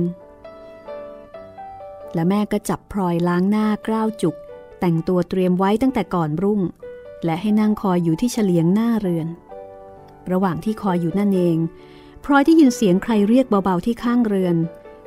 [2.14, 4.34] และแม่ก็จับพลอยล้างหน้ากล้าวจุก
[4.80, 6.60] แต่งตัวเตรียมไว้ตั้งแต่ก่อนรุ่ง
[7.24, 9.28] และให้นั่งคอยอยู่ที่เฉลียงหน้าเรือน
[10.30, 11.56] ระหว่างที่คอยอยู่นั่นเอง
[12.24, 14.56] พลอยได้ยินเสียงใครเรียกเบาๆที่ข้างเรือน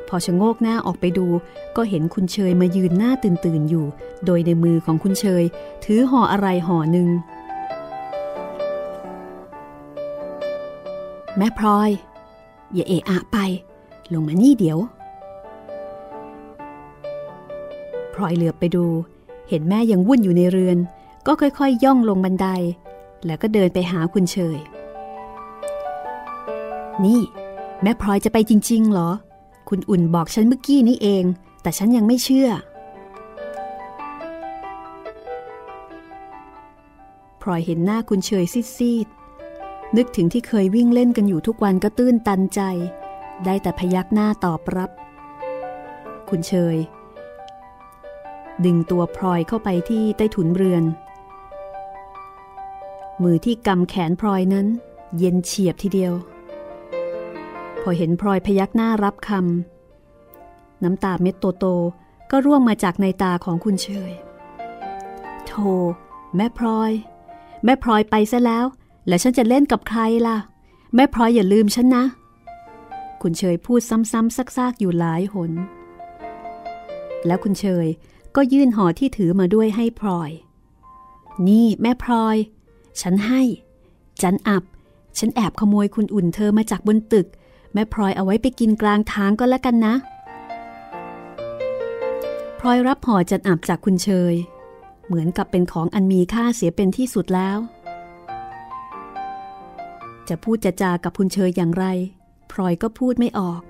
[0.08, 1.28] พอชะโงกหน้าออกไปดู
[1.76, 3.86] ก็เห็นคุณเชยมายืนหน้าตื่นๆอยู่
[4.26, 5.44] โดยในมือของคุณเชย
[5.84, 7.10] ถือห่ออะไรห่อหนึ่ง
[11.38, 11.90] แม่พลอย
[12.74, 13.38] อย่าเอะอะไป
[14.14, 14.78] ลงมานี่เดี๋ยว
[18.14, 18.86] พลอยเหลือบไปดู
[19.50, 20.78] เห็นแม่ยังวุ่นอยู่ในเรือน
[21.28, 22.48] ก็ค่อยๆยย่องลงบันได
[23.26, 24.60] แล้วก็เดินไปหาคุณเชย
[27.06, 27.20] นี่
[27.82, 29.10] แม่พลอยจะไปจริง ๆ เหรอ
[29.70, 31.24] คุณอุ่นบอกฉันเมื่อกี้นี้เอง
[31.62, 32.50] แต่ฉันยังไม่เชื่อ
[37.42, 39.21] พลอยเห็นหน้าคุณเฉยซีดๆ
[39.98, 42.62] นึกถึงที่เคยวิ่งเล่นกันอยู่ทุกวันก็ตื้นตันใจ
[43.46, 44.90] ได้แต่พยักหน้าตอบรับ
[46.30, 46.78] คุณเฉย
[48.66, 50.84] ดึงตัวพลอยเข้าไปที่ใต้ถุนเรือน
[53.24, 54.68] มือที่กำแขนพลอยนั้น
[55.18, 56.14] เย็นเฉียบทีเดียว
[57.82, 64.12] พอเห็นพลอยพยักหน้ารับคำน้ำตาเม็ดโตๆก็ร่วงมาจากในตาของคุณเชย
[65.46, 65.72] โธ่
[66.36, 66.92] แม่พลอย
[67.64, 68.66] แม่พลอยไปซะแล้ว
[69.08, 70.38] แล้วฉันจะเล่นกับใครล่ะ
[70.96, 72.04] แม่พลอยอย่าลืมฉันนะ
[73.22, 75.52] คุณเชยพูดซ้ำๆซักๆอยู่หลายหน
[77.26, 77.88] แล้วคุณเชย
[78.36, 80.32] ก็ยื่นห่อที่ถือมาด้วยให้พลอย
[81.48, 82.38] นี่แม่พลอย
[83.02, 83.42] ฉันให้
[84.22, 84.64] จันอับ
[85.18, 87.28] ฉันแอบขโมยคุณอุ่นเธอมาจากบนตึก
[87.74, 89.94] แม่พลอยเอาไว้ไปกินกลางทางก็แล้วกันนะ
[92.60, 94.36] พลอยรับห่อจัดอับจากคุณเชย
[95.06, 97.58] เหมือนกับเป็นของอันมีค่าเสียเป็นที่สุดแล้ว
[100.32, 101.86] จะพูดจะจากับคุณเชยอย่างไร
[102.52, 103.62] พลอยก็พูดไม่ออก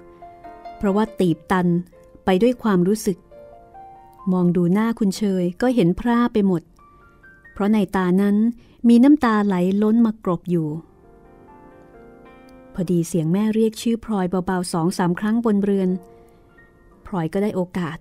[0.78, 1.68] เพราะว่าตีบตัน
[2.26, 3.18] ไปด้วยความรู้สึก
[4.32, 6.62] มองดูหน้าคุณเชยก็เห็นพร่าไปหมด
[7.54, 8.38] เพราะในตานั้น
[8.88, 10.68] มีน้ำตาไหลล้นมากรบอยู่
[12.74, 15.90] พอดีเสียงแม่เรียกชื่อพลอยเบาๆสองสามครั้งบนเรือน
[17.06, 17.98] พลอยก็ได้โอกาส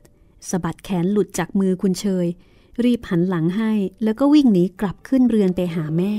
[0.50, 2.26] สะบัดแขนหลุดจากมือคุณเชย
[2.84, 3.72] รีบหันหลังให้
[4.04, 6.14] แล้วก็วิ่งหนีกลับขึ้นเรือนไปหาแม่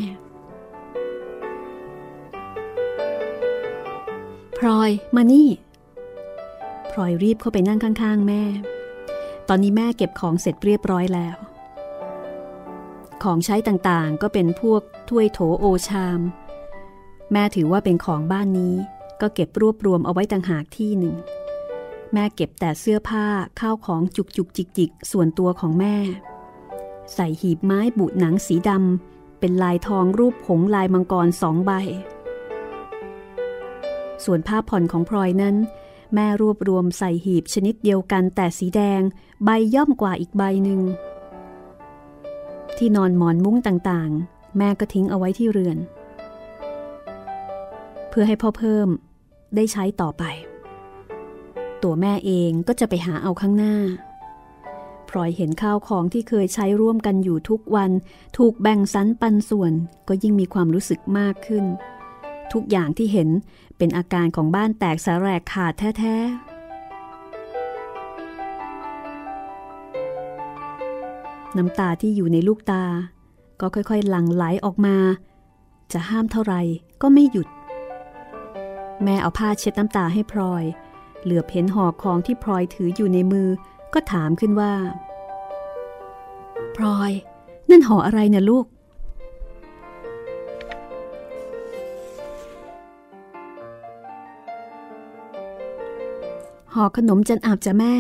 [4.66, 5.50] พลอยมานี่
[6.92, 8.44] พลอยรีบเข้าไปนั่งข้าง ๆ แม่
[9.48, 11.38] ตอนนี้แม่เก็บของเสร็จเรียบร้อยแล้ว
[13.24, 16.20] ของใช้ต่างๆก็เป็นพวกถ้วยโถโอชาม
[17.32, 18.76] แม่ถือว่าเป็นของบ้านนี้
[19.22, 21.16] ก็เก็บรวบรวมเอาไว้ต่างหากที่หนึ่ง
[22.14, 23.26] แม่เก็บแต่เสื้อผ้า
[23.60, 25.96] ข้าวของจุกจุกจิกจิกส่วนตัวของแม่
[27.14, 31.72] ใส่หีบไม้บุหนังสีดำเป็นลายทองรูปหงลายมังกรสองใบ
[34.26, 35.56] ส่วนผ้าผ่อนของพลอยนั้น
[36.14, 39.02] แม่รวบรวมใส่หีบชนิดเดียวกันแต่สีแดง
[39.44, 40.82] ใบย่อมกว่าอีกใบหนึ่ง
[42.78, 45.78] ที่นอนหมอนมุ้งต่างๆ แม่ก็ทิ้งเอาไว้ที่เรือน
[48.10, 48.88] เพื่อให้พ่อเพิ่ม
[49.56, 50.24] ได้ใช้ต่อไป
[51.84, 53.76] ตัวแม่เองก็จะไปหาเอาข้างหน้า
[55.10, 57.92] พลอยเห็นข้าวของที่เคยใช้ร่วมกันอยู่ทุกวัน
[58.38, 59.74] ถูกแบ่งสรรปันส่วน
[60.08, 61.66] ก็ยิ่งมีความรู้สึกมากขึ้น
[62.54, 63.30] ทุกอย่างที่เห็น
[63.84, 66.52] เป็นอาการของบ้านแตกสาแรกขาดแท้ๆ
[71.58, 72.84] น้ำตาที่อยู่ในลูกตา
[73.60, 74.98] ก็ค่อยๆ หลั่งไหลออกมา
[75.94, 76.62] จะห้ามเท่าไหร่
[77.02, 77.48] ก็ไม่หยุด
[79.04, 80.64] แม่เอาผ้าเช็ดน้ำตาให้พลอย
[81.24, 83.48] เหลือเห็นห่อของที่พลอยถืออยู่ในมือ
[83.94, 84.74] ก็ถามขึ้นว่า
[86.76, 87.12] พลอย
[87.70, 88.66] นั่นห่ออะไรนี่ยลูก
[96.74, 97.94] ห่อขนมจันอาบจะแม่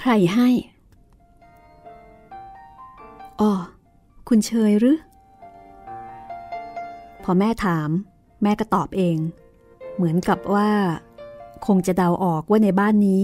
[0.00, 0.48] ใครให้
[3.40, 3.50] อ๋อ
[4.28, 4.98] คุณเชยหรือ
[7.24, 7.88] พอแม่ถาม
[8.42, 9.16] แม่ก็ตอบเอง
[9.94, 10.70] เหมือนกับว่า
[11.66, 13.20] คงจะเดาออกว่าในบ้านนี้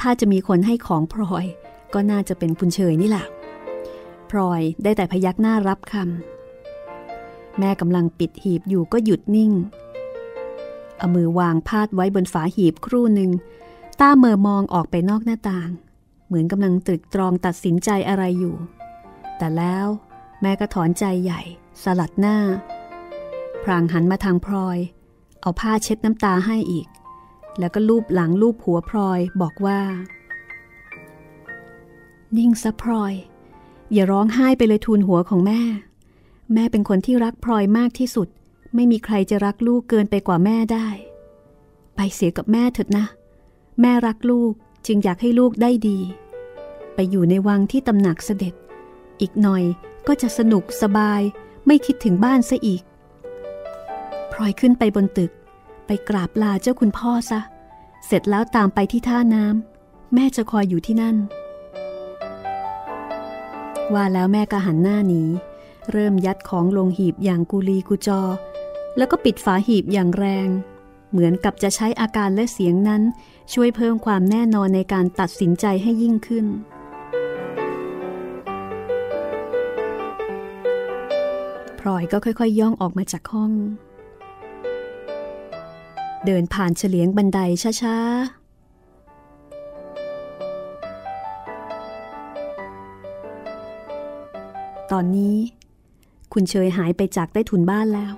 [0.00, 1.46] ถ้าจะมีคนให้ของพลอย
[1.94, 3.26] ก็น่าจะเป็นคุณเฉยนี่แหละ
[4.30, 9.52] พลอยได้แต่พยักหน้ารับคำแม่กำลังปิดหีบอยู่ก็หยุดนิ่ง
[10.98, 13.30] เอามือวางพาดไว้บนฝาหีบครู่หนึ่ง
[14.00, 15.70] ตาเมอมองออกไปนอกหน้าต่าง
[16.26, 18.56] เหมือนกำลังตรึกตรองตัดสินใจอะไรอยู่
[19.38, 19.86] แต่แล้ว
[20.42, 21.40] แม่ก็ถอนใจใหญ่
[21.82, 22.36] สลัดหน้า
[23.62, 24.78] พรางหันมาทางพลอย
[25.40, 26.88] เอาผ้าเช็ดน้ำตาให้อีก
[27.58, 29.80] แล้วก็ลูบหลังลูบหัวพลอยบอกว่า
[32.36, 33.14] นิ่งซะพลอย
[33.92, 35.60] อย่าร้องไห้ไปเลยทูลหัวของแม่
[36.54, 38.28] แม่เป็นคนที่รักพลอยมากที่สุด
[38.74, 40.88] ไม่มีใครจะรักลูกเกินไปกว่าแม่ได้
[41.96, 43.06] ไปเสียกับแม่เถิดนะ
[43.80, 44.52] แม่รักลูก
[44.86, 45.98] จึงอยากให้ลูกได้ดี
[46.94, 48.54] ไปอยู่ในวังที่ตำหนักเสด็จ
[49.20, 49.64] อีกหน่อย
[50.06, 51.20] ก็จะสนุกสบาย
[51.66, 52.82] ไม่คิดถึงบ้านซะอีก
[54.32, 55.32] พลอยขึ้นไปบนตึก
[55.86, 57.40] ไปกราบลาเจ้าคุณพ่อซะ
[58.06, 61.16] เสร็จแล้วตามไปที่ท่าน้ำแม่จะคอยอยู่ที่นั่น
[63.94, 65.22] ว่าแล้วแม่ก็หันหน้าหนี
[65.92, 68.20] เริ่มยัดของลงหีบอย่างกุลีกุจอ
[68.98, 70.48] แล้วก็ปิดฝาหีบอย่างแรง
[71.10, 73.02] เหมือนกับจะใช้อาการและเสียงนั้น
[73.52, 76.46] ช่วยเพิ่มความแน่นอนในการตัดสินใจให้ยิ่งขึ้น
[81.78, 83.52] พลอยก็ค่อยๆยย่องออกมาจากห้อง
[86.26, 87.38] เดินผ่านเฉลียงบันได
[87.82, 88.08] ช้าๆ
[94.92, 95.36] ตอนนี้
[96.32, 98.14] คุณเชยหายไปจากใต้ถุนบ้านแล้ว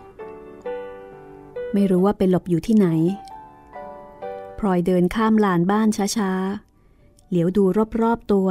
[1.73, 2.87] ไม่รู้ว่าไปหลบอยู่ที่ไหน
[4.59, 7.65] พลอยเดินข้ามลานบ้านช้าๆ เหลียวดู
[8.03, 8.49] รอบๆตัว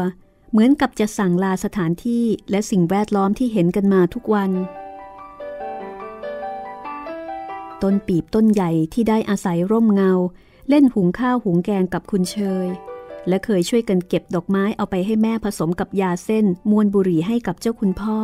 [0.51, 4.51] เหมือนกับจะสั่งลาสถานที่และสิ่งแวดล้อมที่เห็นกันมาทุกวัน
[7.81, 10.11] ต้นปีบต้นใหญ่ที่ได้อาศัยร่มเงา
[10.69, 12.67] เล่นหุงข้าวหุงแกงกับคุณเชย
[13.27, 18.19] และเคยช่วยกันเก็บดอกไม้เอาไปให้แม่ผสมกับยาเส้นมวนบุหรี่ให้กับเจ้าคุณพ่อ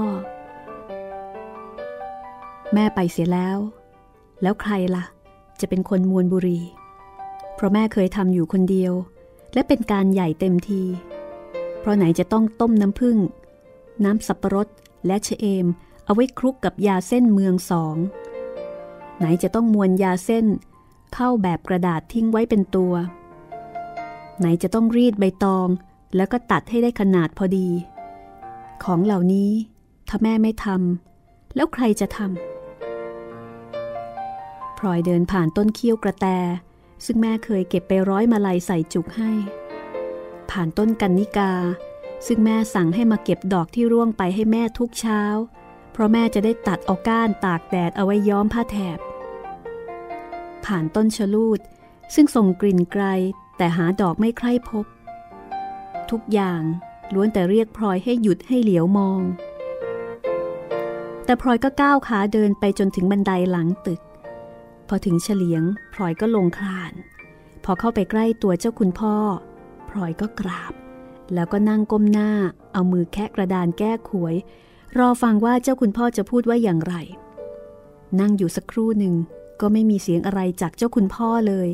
[2.73, 3.57] แม่ไปเสียแล้ว
[4.41, 5.03] แล้วใครละ่ะ
[5.59, 6.59] จะเป็นคนมวนบุรี
[7.55, 8.93] เพราะแม่เคยทำอยู่คนเดียว
[9.53, 10.83] และเป็นการใหญ่เต็มที
[11.79, 13.17] เพราะไหนจะต้องต้มน้ำผึ้ง
[14.03, 14.67] น้ำสับปะรด
[15.07, 15.67] และเชเอม
[16.05, 17.95] เอาไว้คลุกกับยาเส้นเมืองสอง
[19.17, 20.45] ไหนจะต้องมวนยาเส้น
[21.13, 22.93] เข้าแบบกระดาษทิ้งไว้เป็นตัว
[24.39, 25.67] ไหนจะต้องรีดใบตอง
[26.15, 27.69] แล้วก็ตัดให้ได้ขนาดพอดี
[28.83, 29.51] ของเหล่านี้
[30.09, 32.54] ถ้าแม่ไม่ทำแล้วใครจะทำ
[34.85, 36.27] ลอยเดินผ่านต้นเคี้ยวกระแต
[37.05, 39.31] ซึ่งแม่เคยเก็บไปร้อยมาลัยใส่จุกให้
[40.49, 41.53] ผ่านต้นกันนิกา
[42.27, 45.21] ซึ่งแม่สั่งให้มาเก็บดอกที่ร่วงไปให้แม่ทุกเช้า
[45.91, 48.99] เพราะแม่จะได้ตัดเอาก้านตากแดดเอาไว้ย้อมผ้าแถบ
[50.65, 51.59] ผ่านต้นชะลูด
[52.15, 53.03] ซึ่งส่งกลิ่นไกล
[53.57, 54.85] แต่หาดอกไม่ใคร่พบ
[56.11, 56.61] ทุกอย่าง
[57.13, 59.21] ล้วนแต่เรียกพลอยให้หยุดให้เหลียวมอง
[61.25, 64.01] แต่พลอยก็ก้าวขาเดินไปจนถึงบันไดหลังตึก
[64.87, 66.93] พอถึงเฉลียงพลอยก็ลงคลาน
[67.63, 69.15] พอเข้าไปใกล้ตัวเจ้าคุณพ่อ
[69.89, 70.73] พลอยก็กราบ
[71.33, 72.31] แล้วก็นั่งก้มหน้า
[72.73, 74.35] เอามือแคะกระดานแก้ขวย
[74.97, 76.95] รอฟังว่าเจ้าคุณพ่อจะพูดว่าอย่างไร
[78.19, 79.15] นั่งอยู่สักครู่หนึ่ง
[79.61, 81.69] ก็ไม่มีเสียงอะไรจากเจ้าคุณพ่อเลย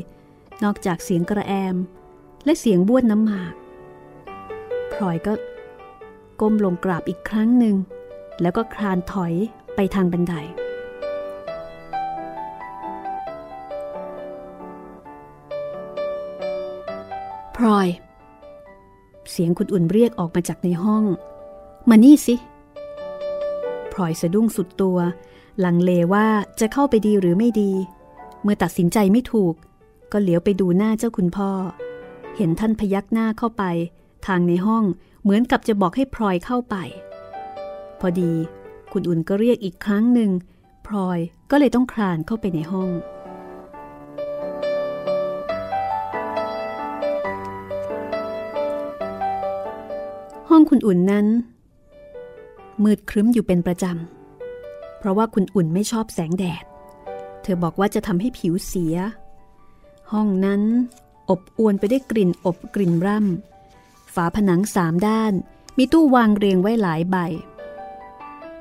[0.64, 1.76] นอกจากเสียงกระแอม
[2.44, 3.54] และเสียงบ้วนน้ำหมาก
[4.92, 5.32] พลอยก็
[6.40, 7.76] ก้มลงกราบอีกครั้งหนึ่ง
[8.40, 9.34] แล้วก็คลานถอย
[9.76, 10.34] ไปทางบันได
[17.56, 17.88] พลอย
[19.30, 21.04] เสียงคุณอุ่นเรียกออกมาจากในห้อง
[21.88, 22.34] มานี่สิ
[23.92, 24.98] พลอยสะดุ้งสุดตัว
[25.64, 26.26] ลังเลว่า
[26.60, 27.72] จะเข้าไปดีหรือไม่ดี
[28.42, 29.54] เมื่อตัดสินใจไม่ถูก
[30.12, 31.50] ก็เหลียวไปดูหน้าเจ้าคุณพ่อ
[32.36, 33.64] เห็นท่านพยักหน้าเข้าไป
[34.26, 34.84] ทางในห้อง
[35.22, 36.76] เหมือนกับจะบอกให้พลอยเข้าไป
[38.00, 38.32] พอดี
[38.92, 40.30] คุณอุ่นก็เรียกอีกครั้งหนึ่ง
[40.86, 41.18] พลอย
[41.50, 42.90] ก็เลยต้องคลานเข้าไปในห้อง
[50.54, 51.26] ห้องคุณอุ่นนั้น
[52.84, 56.64] มืดครึ้มอยู่เป็นประจำ เพราะว่าคุณอุ่นไม่ชอบแสงแดด
[57.42, 58.96] เธอบอกว่าจะทำให้ผิวเสีย
[60.12, 60.62] ห้องนั้น
[61.30, 65.32] อบอวนไปได้วยกลิ่นอบกลิ่นร่ำ ฝาผนังสามด้าน
[65.78, 67.16] มีตู้วางเรียงไว้หลายใบ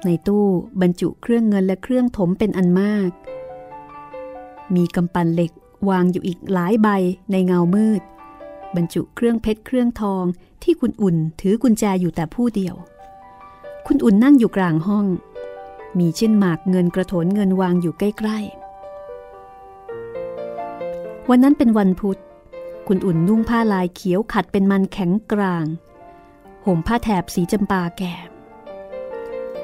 [0.06, 0.46] ในตู้
[0.82, 3.10] บรรจุเครื่องเงินและเครื่องถมเป็นอันมาก
[4.76, 5.52] มีกำปั้นเหล็ก
[5.90, 6.88] วางอยู่อีกหลายใบ
[7.32, 8.02] ในเงามืด
[8.76, 10.24] บรรจุเครื่องเพชรเครื่องทอง
[10.64, 12.76] ที่คุณอุ่นถือกุญแจอยู่แต่ผู้เดียว
[13.88, 15.06] คุณอุ่นนั่งอยู่กลางห้อง
[16.00, 18.62] มีเชิ้นหมากเงินกระโถนเงินวางอยู่ใกล้ๆ
[21.30, 22.20] วันนั้นเป็นวันพุธ
[22.88, 25.66] คุณอุ่นนุ่งผ้าลายเขียวขัดเป็นมันแข็งกลาง
[26.66, 28.14] ห่มผ้าแถบสีจำปาแก่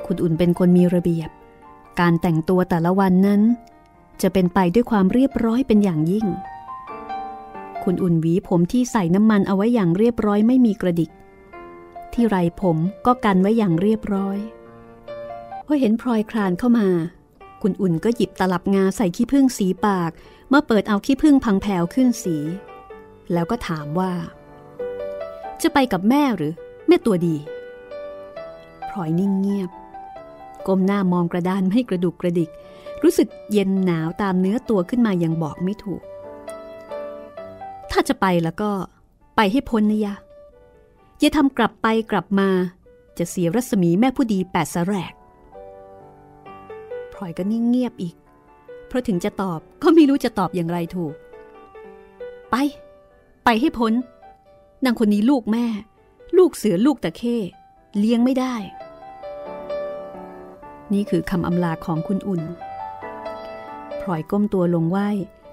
[0.06, 1.30] คุณอุ่นเป็นคนมีระเบียบ
[2.00, 3.42] การแต่งตัวแต่ละวันนั้น
[4.22, 6.26] จะเป็นไปด้วยความเรียบร้อยเป็นอย่างยิ่ง
[7.90, 11.12] คุณอุ่นหวีผมที่ใส่น้ำมันเอาไว้อย่างเรียบร้อยไม่มีกระดิก
[12.14, 14.38] ที่ไรผมก็กันไว้อย่างเรียบร้อย
[15.66, 16.88] พอเห็นพลอยคลานเข้ามา
[17.62, 20.12] คุณอุ่นก็หยิบตลับงาใส่ขี้ผึ้งสีปาก
[20.50, 22.38] เมื่อเปิดเอาขี้ผึ้งพังแผวขึ้นสี
[23.34, 24.12] แล้วก็ถามว่า
[25.62, 26.54] จะไปกับแม่หรือ
[26.88, 27.36] แม่ตัวดี
[28.90, 29.70] พลอยนิ่งเงียบ
[30.68, 32.50] ก้มหน้ามองกระดานไม่กระดุกกระดิก
[33.04, 36.04] รู้สึกเย็นหนาวตามเนื้อตัวขึ้นมาอย่างบอกไม่ถูก
[37.92, 38.72] ถ้าจะไปแล้วก็
[39.36, 40.16] ไปให้พ้นนะยะ
[41.20, 42.50] อย่าทำกลับไปกลับมา
[43.18, 45.14] จะเสียรัศมีแม่ผู้ดีแปดสแรก
[47.14, 48.16] พลอยก็นิ่งเงียบอีก
[48.88, 51.14] เพราะถึงจะตอบก็ไม่รู้จะตอบอย่างไรถูก
[52.52, 52.56] ไป
[53.44, 53.94] ไปให้พ้น
[54.86, 55.66] นางคนนี้ลูกแม่
[56.38, 57.38] ลูกเสือลูกตะเข้
[57.98, 58.56] เลี้ยงไม่ได้
[60.94, 62.42] นี่คือคำอำลาของคุณอุ่น
[64.02, 64.98] พลอยก้มตัวลงไหว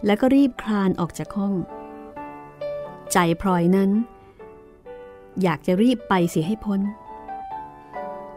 [0.07, 1.55] แล้วก็รีบคลานออกจากห้อง
[3.15, 3.91] ใจพลอยนั้น
[5.43, 6.81] อยากจะรีบไปเสียให้พ้น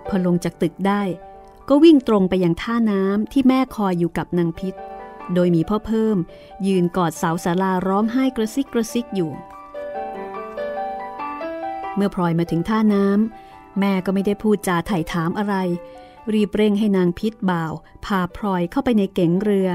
[0.08, 1.02] พอลงจากตึกได้
[1.70, 4.74] ก็วิ่งตรงไปยังท่าน้ำที่แม่คอยอยู่กับนางพิษ
[5.34, 6.18] โดยมีพ่อเพิ่ม
[6.68, 9.32] ยืนกอดเสาศาลาร้องไห้กระซิกกระซิกอยู่
[11.96, 15.56] เมื่อพลอยมาถึงท่าน้ำแม่ก็ไม่ได้พูดจาไถ่ถามอะไร
[16.34, 17.74] รีบเร่งให้นางพิษบ่าว
[18.06, 19.70] พาพลอยเข้าไปในเก๋งเรือ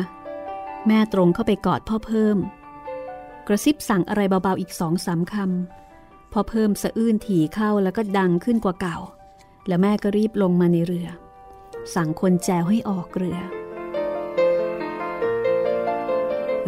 [0.86, 2.38] แม่ตรงเข้าไปกอดพ่อเพิ่ม
[3.47, 8.99] กระซิบสั่งอะไรเบาๆอีกสองสามคำพอเพิ่มสะอื้นถี่เข้าแล้วก็ดังขึ้นกว่าเก่า
[9.66, 11.09] แล้วแม่ก็รีบลงมาในเรือ
[11.95, 13.38] สั่งคนแจวให้ออกเรือ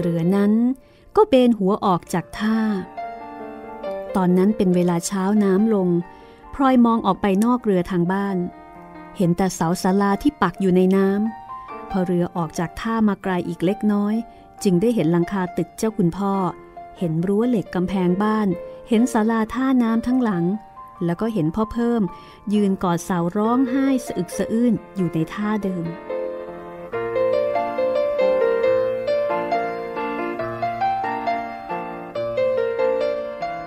[0.00, 0.52] เรือนั้น
[1.16, 2.58] ก็เบนหัวออกจากท่า
[4.16, 5.88] ตอนนั้นเป็นเวลาเช้าน้ำลง
[6.54, 8.36] พลอยมองออกไปนอกเรือทางบ้าน
[9.16, 14.14] เห็นแต่เสาศาลาที่ปักอยู่ในน้ำพอเรือออกจากท่ามาไกลอีกเล็กน้อย
[14.62, 16.34] จึงได้เห็นหลังคาตึกเจ้าคุณพ่อ
[16.98, 18.48] เห็นรั้วเหล็กกำแพงบ้าน
[18.88, 20.44] เห็นศาลาท่าน้ำทั้งหลัง
[21.04, 22.02] แล้วก็เห็นพ่อเพิ่ม
[22.54, 25.86] ยืนกอดเสาร้องไห้สะอึกสะอื้นอยู่ในท่าเดิม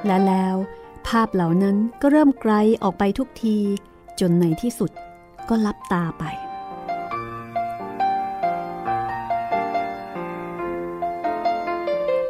[0.06, 0.56] และแล้ว
[1.08, 2.54] ภาพเหล่านั้นก็เริ่มไกล
[2.84, 3.58] ออกไปทุกที
[4.20, 4.92] จนในที่สุด
[5.50, 6.24] ก็ลับตาไป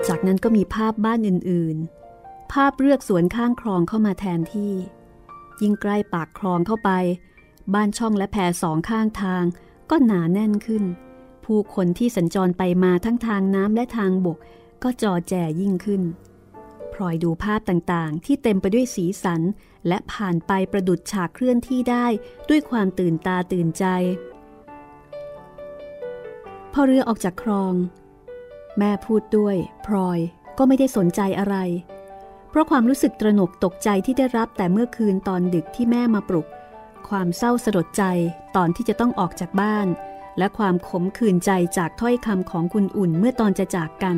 [0.07, 4.73] จากนั้นก็มีภาพบ้านอื่นๆ ภาพเรือกสวนข้างคลองเข้ามาแทนที่
[5.61, 6.91] ยิ่งใกล้ปากคลองเข้าไป
[7.73, 9.43] บ้านช่องและแพรสองข้างทาง
[9.89, 10.83] ก็หนาแน่นขึ้น
[11.45, 14.37] ผู้คนที่สัญจรไปมาทั้งทางน้ำและทางบก
[14.83, 16.01] ก็จอแจยิ่งขึ้น
[16.93, 19.41] พลอยดูภาพต่างๆ ที่เต็มไปด้วยสีสัน
[19.87, 22.05] และผ่านไปประดุดฉากเคลื่อนที่ได้
[22.49, 23.85] ด้วยความตื่นตาตื่นใจ
[26.73, 27.73] พอเรือออกจากคลอง
[28.79, 29.55] แม่พูดด้วย
[29.85, 30.19] พลอย
[30.57, 31.55] ก็ไม่ได้สนใจอะไร
[32.49, 36.47] เพราะความรู้สึกตระหนกตกใจที่ได้รับแต่เมื่อคืนตอนดึกที่แม่มาปลุก
[37.09, 38.03] ความเศร้าสลดใจ
[38.55, 39.87] ตอนที่จะต้องออกจากบ้าน
[40.37, 44.17] และความขมขื่นใจจากถ้อยคำของคุณอุ่นเมื่อตอนจะจากกัน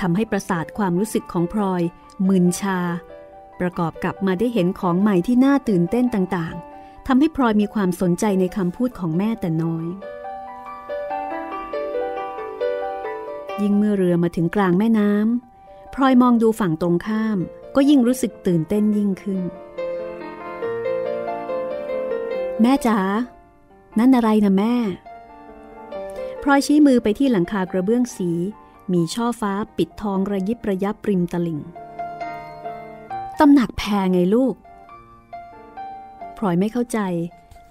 [0.00, 1.82] ทำให้ประสาทความรู้สึกของพลอย
[2.28, 2.78] มึนชา
[3.60, 9.86] ประกอบกับมาได้เห็นของใหม่ที่น่าตื่นเต้นต่างๆทำให้พลอยมีความสนใจในคำพูดของแม่แต่น้อย
[13.62, 17.38] ยิ่งเมื่อเรือมาถึงกลางแม่น้ำพลอยมองดูฝั่งตรงข้าม
[17.74, 19.42] ก็ยิ่งรู้สึกตื่นเต้นยิ่งขึ้น
[22.62, 22.98] แม่จ๋า
[23.98, 24.74] นั่นอะไรนะแม่
[26.42, 28.30] พลอยชี้มือไปที่หลังคากระเบื้องสี
[28.92, 31.60] มีช่อฟ้าปิดทองระยิบระยับริมตลิ่ง
[33.40, 34.54] ตำหนักแพรไงลูก
[36.36, 36.98] พลอยไม่เข้าใจ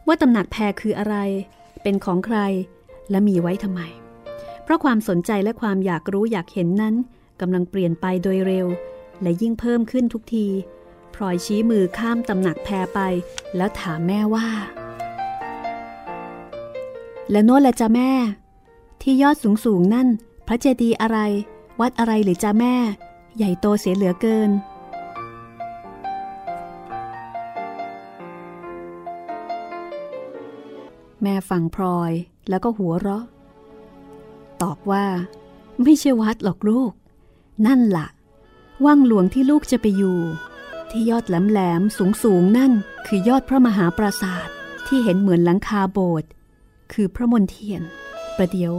[0.07, 1.15] ว่าตำหนักแพรคืออะไร
[1.81, 2.37] เป็นของใคร
[3.11, 3.81] และมีไว้ทำไม
[4.63, 6.95] เพราะความสนใจและความอยากรู้อยากเห็นนั้น
[7.41, 8.67] กำลังเปลี่ยนไปโดยเร็ว
[9.21, 10.47] และยิ่งเพิ่มขึ้นทุกที
[11.15, 12.99] พลอยชี้มือข้ามตำหนักแพรไป
[13.55, 14.49] แล้วถามแม่ว่า
[17.31, 18.11] แล้วโน้นละจ้ะแม่
[19.01, 20.07] ที่ยอดสูงสูงนั่น
[20.47, 21.19] พระเจดีย์อะไร
[21.79, 22.75] วัดอะไรหรือจ้าแม่
[23.37, 24.51] ใหญ่โตเสียเหลือเกิน
[31.21, 32.11] แม่ฟังพลอย
[32.49, 33.23] แล้วก็หัวเราะ
[34.63, 35.05] ตอบว่า
[35.83, 36.91] ไม่ใช่วัดหรอกลูก
[37.65, 38.07] นั่นละ่ะ
[38.85, 40.19] ว่างหลวงที่ลูกจะไปอยู่
[40.91, 42.71] ที่ยอดแหลมแหลมสูงสูงนั่น
[43.07, 44.47] คือยอดพระมหาปราสาท
[44.87, 46.29] ที่เห็นเหมือนหลังคาโบสถ์
[46.93, 47.81] คือพระมนเทียน
[48.37, 48.73] ประเดี๋ยว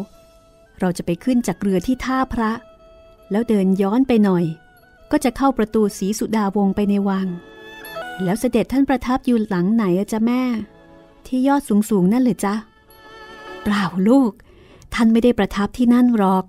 [0.80, 2.50] เราจะไปขึ้นจากเรือที่ท่าพระ
[3.30, 4.44] แล้วเดินย้อนไปหน่อย
[5.10, 7.26] ก็จะเข้าประตูสีสุดาวงไปในวัง
[8.22, 10.42] แล้วเสด็จท่านประทับอยู่หลังไหนอะจ๊ะแม่
[11.26, 12.54] ที่ยอดสูงสูงนั่นหรือจ๊ะ
[13.62, 14.32] เปล่าลูก
[14.94, 16.44] ท่านไม่ได้ประทับที่นั่นหรอก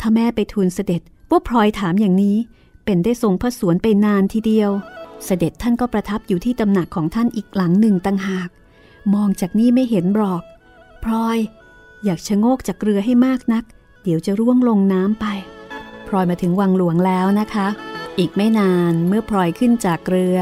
[0.00, 2.36] ถ้าแม่ไปทูลเสด็จว่าพลอยถามอย่างนี้
[2.84, 4.70] เป็นได้ทรงพระสวนไปนานทีเดียว
[5.24, 8.48] เสด็จท่านก็ประทับอยู่ที่ตำหนักของท่านอีกหลังหนึ่งต่างหาก
[9.14, 10.42] มองจากนี่ไม่เห็นหรอก
[11.04, 11.38] พลอย
[12.04, 13.64] อยากชะโงกจากเรือให้มากนัก
[14.02, 15.26] เดี๋ยวจะร่วงลงน้ำไป
[16.06, 17.68] พลอยมาถึงวังหลวงแล้วนะคะ
[18.18, 20.38] อีกไม่นานเมื่อพลอยขึ้นจากเรือ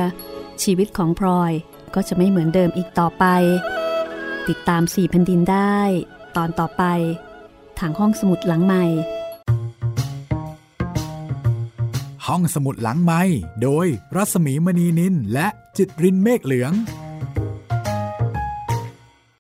[0.63, 1.53] ชีวิตของพลอย
[1.95, 3.25] ก็จะไม่เหมือนเดิมอีกต่อไป
[4.49, 5.79] ติดตามสี่แผ่นดินได้
[6.37, 6.85] ตอนต่อไป
[7.79, 8.85] ทางห้องสมุดหลังใหม่
[12.27, 13.23] ห้องสมุดหลังใหม่
[13.63, 16.73] โดยรัสมีมณีนินและจิตรินเมฆเหลือง